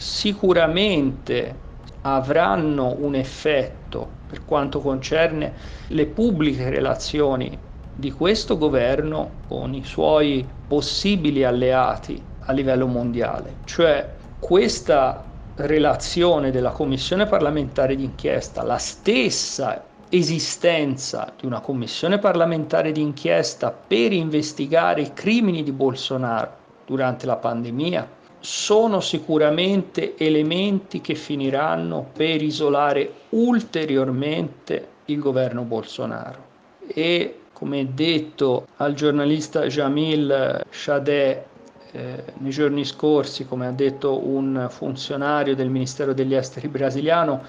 sicuramente 0.00 1.54
avranno 2.02 2.96
un 2.98 3.14
effetto 3.14 4.08
per 4.26 4.46
quanto 4.46 4.80
concerne 4.80 5.52
le 5.88 6.06
pubbliche 6.06 6.70
relazioni 6.70 7.58
di 7.92 8.10
questo 8.10 8.56
governo 8.56 9.32
con 9.46 9.74
i 9.74 9.84
suoi 9.84 10.48
possibili 10.66 11.44
alleati 11.44 12.24
a 12.38 12.52
livello 12.52 12.86
mondiale. 12.86 13.56
Cioè 13.64 14.16
questa 14.38 15.22
relazione 15.56 16.50
della 16.50 16.70
commissione 16.70 17.26
parlamentare 17.26 17.94
d'inchiesta, 17.94 18.62
la 18.62 18.78
stessa 18.78 19.84
esistenza 20.08 21.30
di 21.38 21.44
una 21.44 21.60
commissione 21.60 22.18
parlamentare 22.18 22.90
d'inchiesta 22.90 23.70
per 23.70 24.12
investigare 24.12 25.02
i 25.02 25.12
crimini 25.12 25.62
di 25.62 25.72
Bolsonaro 25.72 26.56
durante 26.86 27.26
la 27.26 27.36
pandemia 27.36 28.18
sono 28.40 29.00
sicuramente 29.00 30.16
elementi 30.16 31.00
che 31.00 31.14
finiranno 31.14 32.08
per 32.12 32.42
isolare 32.42 33.12
ulteriormente 33.30 34.88
il 35.06 35.18
governo 35.18 35.62
Bolsonaro. 35.62 36.48
E 36.86 37.40
come 37.52 37.94
detto 37.94 38.66
al 38.76 38.94
giornalista 38.94 39.66
Jamil 39.66 40.64
Shadeh 40.70 41.44
eh, 41.92 42.24
nei 42.38 42.50
giorni 42.50 42.84
scorsi, 42.84 43.46
come 43.46 43.66
ha 43.66 43.72
detto 43.72 44.26
un 44.26 44.66
funzionario 44.70 45.54
del 45.54 45.68
Ministero 45.68 46.14
degli 46.14 46.34
Esteri 46.34 46.68
brasiliano, 46.68 47.42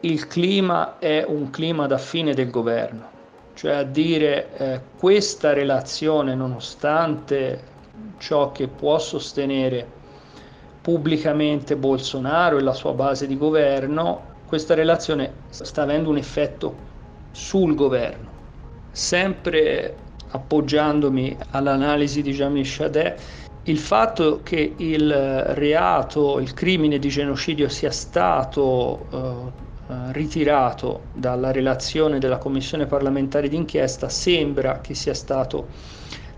il 0.00 0.26
clima 0.26 0.98
è 0.98 1.24
un 1.26 1.50
clima 1.50 1.86
da 1.86 1.98
fine 1.98 2.34
del 2.34 2.50
governo, 2.50 3.08
cioè 3.54 3.74
a 3.74 3.82
dire 3.82 4.56
eh, 4.56 4.80
questa 4.98 5.52
relazione, 5.52 6.34
nonostante 6.34 7.76
ciò 8.18 8.52
che 8.52 8.68
può 8.68 8.98
sostenere 8.98 9.97
pubblicamente 10.88 11.76
Bolsonaro 11.76 12.56
e 12.56 12.62
la 12.62 12.72
sua 12.72 12.94
base 12.94 13.26
di 13.26 13.36
governo, 13.36 14.22
questa 14.46 14.72
relazione 14.72 15.34
sta 15.50 15.82
avendo 15.82 16.08
un 16.08 16.16
effetto 16.16 16.74
sul 17.30 17.74
governo. 17.74 18.30
Sempre 18.90 19.94
appoggiandomi 20.30 21.36
all'analisi 21.50 22.22
di 22.22 22.32
Jamil 22.32 22.64
Shadeh, 22.64 23.16
il 23.64 23.76
fatto 23.78 24.40
che 24.42 24.76
il 24.78 25.12
reato, 25.12 26.40
il 26.40 26.54
crimine 26.54 26.98
di 26.98 27.10
genocidio 27.10 27.68
sia 27.68 27.90
stato 27.90 29.52
eh, 29.90 30.12
ritirato 30.12 31.02
dalla 31.12 31.52
relazione 31.52 32.18
della 32.18 32.38
Commissione 32.38 32.86
parlamentare 32.86 33.50
d'inchiesta 33.50 34.08
sembra 34.08 34.80
che 34.80 34.94
sia 34.94 35.12
stato 35.12 35.68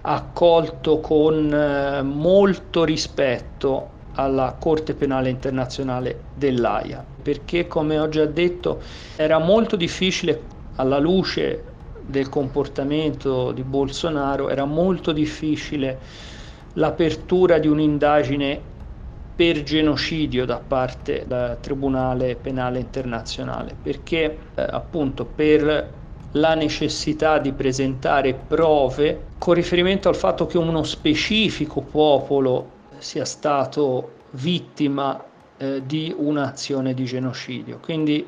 accolto 0.00 0.98
con 0.98 1.54
eh, 1.54 2.02
molto 2.02 2.82
rispetto 2.82 3.98
alla 4.14 4.56
Corte 4.58 4.94
Penale 4.94 5.28
Internazionale 5.28 6.24
dell'AIA, 6.32 7.04
perché 7.22 7.66
come 7.66 7.98
ho 7.98 8.08
già 8.08 8.26
detto 8.26 8.82
era 9.16 9.38
molto 9.38 9.76
difficile 9.76 10.42
alla 10.76 10.98
luce 10.98 11.64
del 12.00 12.28
comportamento 12.28 13.52
di 13.52 13.62
Bolsonaro, 13.62 14.48
era 14.48 14.64
molto 14.64 15.12
difficile 15.12 16.00
l'apertura 16.74 17.58
di 17.58 17.68
un'indagine 17.68 18.62
per 19.34 19.62
genocidio 19.62 20.44
da 20.44 20.58
parte 20.58 21.24
del 21.26 21.58
Tribunale 21.60 22.36
Penale 22.36 22.78
Internazionale, 22.78 23.74
perché 23.80 24.38
eh, 24.54 24.66
appunto 24.68 25.24
per 25.24 25.98
la 26.32 26.54
necessità 26.54 27.38
di 27.38 27.52
presentare 27.52 28.34
prove 28.34 29.28
con 29.38 29.54
riferimento 29.54 30.08
al 30.08 30.16
fatto 30.16 30.46
che 30.46 30.58
uno 30.58 30.82
specifico 30.82 31.80
popolo 31.80 32.79
sia 33.00 33.24
stato 33.24 34.12
vittima 34.30 35.22
eh, 35.56 35.82
di 35.84 36.14
un'azione 36.16 36.94
di 36.94 37.04
genocidio. 37.04 37.78
Quindi 37.82 38.24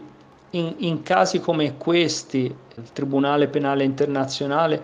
in, 0.50 0.74
in 0.78 1.02
casi 1.02 1.40
come 1.40 1.76
questi 1.76 2.54
il 2.74 2.92
Tribunale 2.92 3.48
Penale 3.48 3.84
Internazionale 3.84 4.82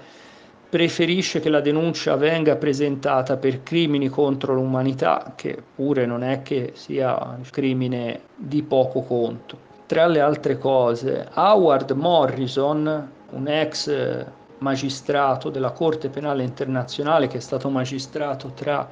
preferisce 0.68 1.40
che 1.40 1.48
la 1.48 1.60
denuncia 1.60 2.16
venga 2.16 2.56
presentata 2.56 3.36
per 3.38 3.62
crimini 3.62 4.08
contro 4.08 4.54
l'umanità, 4.54 5.32
che 5.34 5.62
pure 5.74 6.04
non 6.04 6.22
è 6.22 6.42
che 6.42 6.72
sia 6.74 7.16
un 7.36 7.44
crimine 7.50 8.20
di 8.36 8.62
poco 8.62 9.00
conto. 9.02 9.66
Tra 9.86 10.06
le 10.06 10.20
altre 10.20 10.58
cose, 10.58 11.28
Howard 11.34 11.90
Morrison, 11.92 13.10
un 13.30 13.48
ex 13.48 14.26
magistrato 14.58 15.48
della 15.50 15.70
Corte 15.70 16.08
Penale 16.08 16.42
Internazionale 16.42 17.28
che 17.28 17.38
è 17.38 17.40
stato 17.40 17.70
magistrato 17.70 18.52
tra 18.54 18.90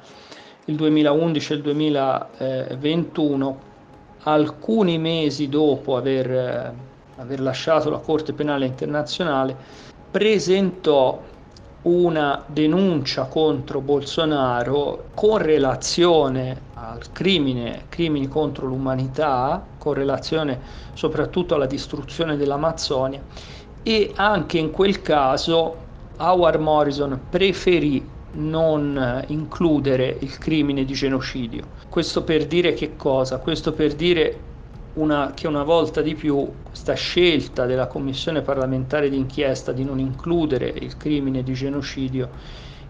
il 0.69 0.75
2011 0.75 1.51
e 1.51 1.55
il 1.55 1.61
2021, 1.61 3.59
alcuni 4.23 4.97
mesi 4.97 5.47
dopo 5.47 5.95
aver, 5.95 6.31
eh, 6.31 6.73
aver 7.17 7.39
lasciato 7.39 7.89
la 7.89 7.99
Corte 7.99 8.33
Penale 8.33 8.65
Internazionale, 8.65 9.55
presentò 10.11 11.21
una 11.83 12.43
denuncia 12.47 13.25
contro 13.25 13.79
Bolsonaro 13.79 15.05
con 15.13 15.37
relazione 15.37 16.59
al 16.73 17.11
crimine, 17.13 17.85
crimini 17.87 18.27
contro 18.27 18.67
l'umanità, 18.67 19.63
con 19.77 19.93
relazione 19.93 20.59
soprattutto 20.93 21.55
alla 21.55 21.65
distruzione 21.65 22.35
dell'Amazzonia 22.35 23.21
e 23.83 24.11
anche 24.15 24.57
in 24.57 24.71
quel 24.71 25.01
caso 25.01 25.85
Howard 26.17 26.59
Morrison 26.59 27.17
preferì 27.29 28.15
non 28.31 29.23
includere 29.27 30.17
il 30.21 30.37
crimine 30.37 30.83
di 30.85 30.93
genocidio. 30.93 31.69
Questo 31.89 32.23
per 32.23 32.45
dire 32.47 32.73
che 32.73 32.95
cosa? 32.95 33.39
Questo 33.39 33.73
per 33.73 33.95
dire 33.95 34.41
una, 34.93 35.31
che 35.33 35.47
una 35.47 35.63
volta 35.63 36.01
di 36.01 36.15
più 36.15 36.51
questa 36.63 36.93
scelta 36.93 37.65
della 37.65 37.87
Commissione 37.87 38.41
parlamentare 38.41 39.09
d'inchiesta 39.09 39.71
di 39.71 39.83
non 39.83 39.99
includere 39.99 40.67
il 40.67 40.97
crimine 40.97 41.43
di 41.43 41.53
genocidio 41.53 42.31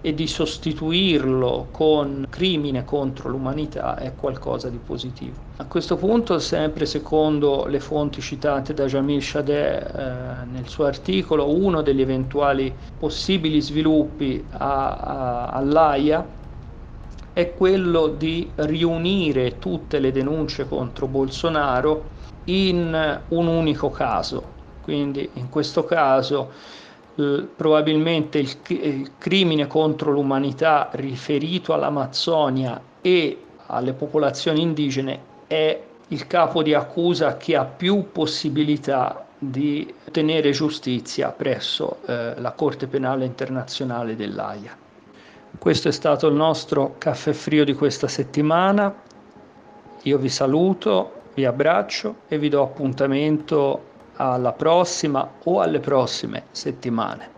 e 0.02 0.14
di 0.14 0.28
sostituirlo 0.28 1.68
con 1.72 2.26
crimine 2.30 2.86
contro 2.86 3.30
l'umanità 3.30 3.98
è 3.98 4.14
qualcosa 4.16 4.70
di 4.70 4.78
positivo. 4.78 5.46
A 5.58 5.66
questo 5.66 5.96
punto, 5.96 6.38
sempre 6.40 6.86
secondo 6.86 7.66
le 7.66 7.80
fonti 7.80 8.22
citate 8.22 8.74
da 8.74 8.86
Jamil 8.86 9.22
Shadeh 9.22 9.78
eh, 9.78 10.46
nel 10.52 10.68
suo 10.68 10.86
articolo, 10.86 11.50
uno 11.50 11.82
degli 11.82 12.02
eventuali 12.02 12.74
possibili 12.98 13.60
sviluppi 13.62 14.46
all'AIA 14.52 16.26
è 17.34 17.54
quello 17.54 18.08
di 18.08 18.50
riunire 18.56 19.60
tutte 19.60 20.00
le 20.00 20.12
denunce 20.12 20.68
contro 20.68 21.08
Bolsonaro 21.08 22.10
in 22.46 23.22
un 23.28 23.48
unico 23.48 23.90
caso. 23.90 24.56
Quindi 24.82 25.30
in 25.34 25.50
questo 25.50 25.84
caso 25.84 26.52
probabilmente 27.56 28.38
il, 28.38 28.56
il 28.68 29.12
crimine 29.18 29.66
contro 29.66 30.12
l'umanità 30.12 30.90
riferito 30.92 31.74
all'Amazzonia 31.74 32.80
e 33.02 33.42
alle 33.68 33.94
popolazioni 33.94 34.62
indigene 34.62 35.20
è 35.48 35.82
il 36.10 36.28
capo 36.28 36.62
di 36.62 36.74
accusa 36.74 37.38
che 37.38 37.56
ha 37.56 37.66
più 37.66 38.12
possibilità 38.12 39.26
di 39.40 39.92
ottenere 40.08 40.52
giustizia 40.52 41.30
presso 41.30 41.98
eh, 42.06 42.40
la 42.40 42.52
Corte 42.52 42.88
Penale 42.88 43.26
Internazionale 43.26 44.16
dell'AIA. 44.16 44.76
Questo 45.58 45.88
è 45.88 45.92
stato 45.92 46.28
il 46.28 46.36
nostro 46.36 46.96
caffè 46.98 47.34
frio 47.34 47.66
di 47.66 47.74
questa 47.74 48.08
settimana. 48.08 48.94
Io 50.04 50.18
vi 50.18 50.30
saluto, 50.30 51.14
vi 51.34 51.46
abbraccio 51.46 52.18
e 52.28 52.38
vi 52.38 52.50
do 52.50 52.62
appuntamento 52.62 53.96
alla 54.18 54.54
prossima 54.54 55.36
o 55.44 55.62
alle 55.62 55.80
prossime 55.80 56.46
settimane. 56.52 57.36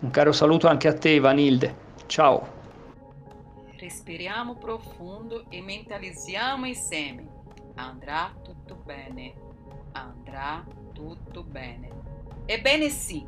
Un 0.00 0.10
caro 0.10 0.32
saluto 0.32 0.68
anche 0.68 0.88
a 0.88 0.94
te, 0.94 1.18
Vanilde. 1.20 1.86
Ciao. 2.06 2.56
Respiriamo 3.78 4.56
profundo 4.56 5.44
e 5.48 5.60
mentalizziamo 5.60 6.66
insieme. 6.66 7.26
Andrà 7.74 8.32
tutto 8.42 8.74
bene. 8.84 9.34
Andrà 9.92 10.64
tutto 10.92 11.42
bene. 11.42 11.90
Ebbene 12.46 12.88
sì, 12.88 13.26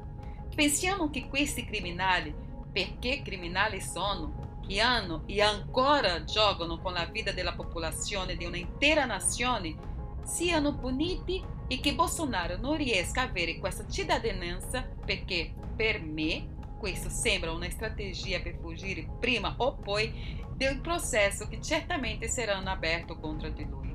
pensiamo 0.55 1.11
che 1.11 1.29
questi 1.29 1.65
criminali, 1.65 2.35
perché 2.73 3.23
criminali 3.23 3.81
sono, 3.81 4.59
che 4.67 4.81
hanno 4.81 5.23
e 5.27 5.43
ancora 5.43 6.25
giocano 6.25 6.79
con 6.79 6.93
la 6.93 7.05
vita 7.05 7.33
della 7.33 7.53
popolazione 7.53 8.37
di 8.37 8.45
un'intera 8.45 9.05
nazione, 9.05 9.75
siano 10.23 10.77
puniti 10.77 11.45
e 11.73 11.79
che 11.79 11.95
Bolsonaro 11.95 12.57
non 12.57 12.77
riesca 12.77 13.21
a 13.21 13.29
avere 13.29 13.61
questa 13.61 13.87
cittadinanza 13.89 14.83
perché 15.05 15.55
per 15.77 16.03
me 16.03 16.59
questo 16.81 17.09
sembra 17.09 17.53
una 17.53 17.71
strategia 17.71 18.41
per 18.41 18.57
fuggire 18.61 19.07
prima 19.21 19.55
o 19.59 19.77
poi 19.77 20.43
del 20.57 20.81
processo 20.81 21.47
che 21.47 21.63
certamente 21.63 22.27
saranno 22.27 22.71
aberto 22.71 23.21
contro 23.21 23.51
di 23.51 23.65
lui. 23.65 23.95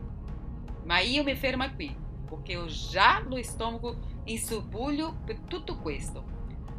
Ma 0.85 0.99
io 0.99 1.23
mi 1.23 1.35
fermo 1.35 1.69
qui, 1.75 1.93
perché 2.25 2.53
eu 2.53 2.69
já 2.69 3.19
lo 3.19 3.37
estômago 3.37 3.97
em 4.25 4.37
subulho 4.37 5.17
per 5.25 5.37
tutto 5.39 5.77
questo. 5.77 6.34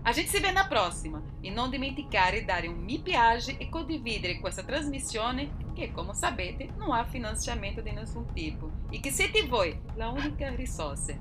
A 0.06 0.12
gente 0.12 0.30
se 0.30 0.38
vê 0.38 0.52
na 0.52 0.68
próxima 0.68 1.20
e 1.42 1.50
não 1.50 1.68
dimenticare 1.68 2.44
dare 2.44 2.68
un 2.68 2.76
mi 2.76 2.96
piace 2.96 3.56
e 3.58 3.68
condividere 3.68 4.38
questa 4.38 4.62
trasmissione 4.62 5.56
che, 5.74 5.90
come 5.90 6.14
sapete, 6.14 6.70
non 6.76 6.92
ha 6.92 7.04
finanziamento 7.06 7.80
di 7.80 7.90
nessun 7.90 8.32
tipo 8.32 8.70
e 8.88 9.00
che 9.00 9.10
siete 9.10 9.48
voi 9.48 9.76
la 9.96 10.10
unica 10.10 10.54
risorsa. 10.54 11.12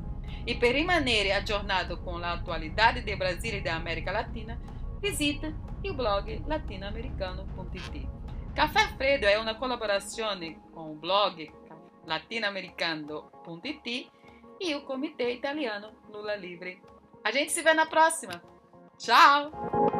E 0.43 0.55
per 0.57 0.73
rimanere 0.73 1.33
aggiornato 1.33 1.99
con 2.03 2.19
l'attualità 2.19 2.91
del 2.91 3.17
Brasile 3.17 3.57
e 3.57 3.61
dell'America 3.61 4.11
Latina, 4.11 4.55
visita 4.99 5.51
il 5.81 5.95
blog 5.95 6.45
latinoamericano.it. 6.45 8.07
Caffè 8.53 8.93
Freddo 8.95 9.25
è 9.25 9.35
una 9.35 9.55
collaborazione 9.55 10.61
con 10.71 10.91
il 10.91 10.97
blog 10.97 11.51
latinoamericano.it 12.05 13.87
e 13.87 14.69
il 14.69 14.83
Comitê 14.83 15.31
Italiano 15.31 16.01
Lula 16.11 16.35
Livre. 16.35 16.79
A 17.23 17.31
gente 17.31 17.49
se 17.49 17.63
vê 17.63 17.73
na 17.73 17.87
próxima! 17.87 18.53
Ciao。 18.97 19.94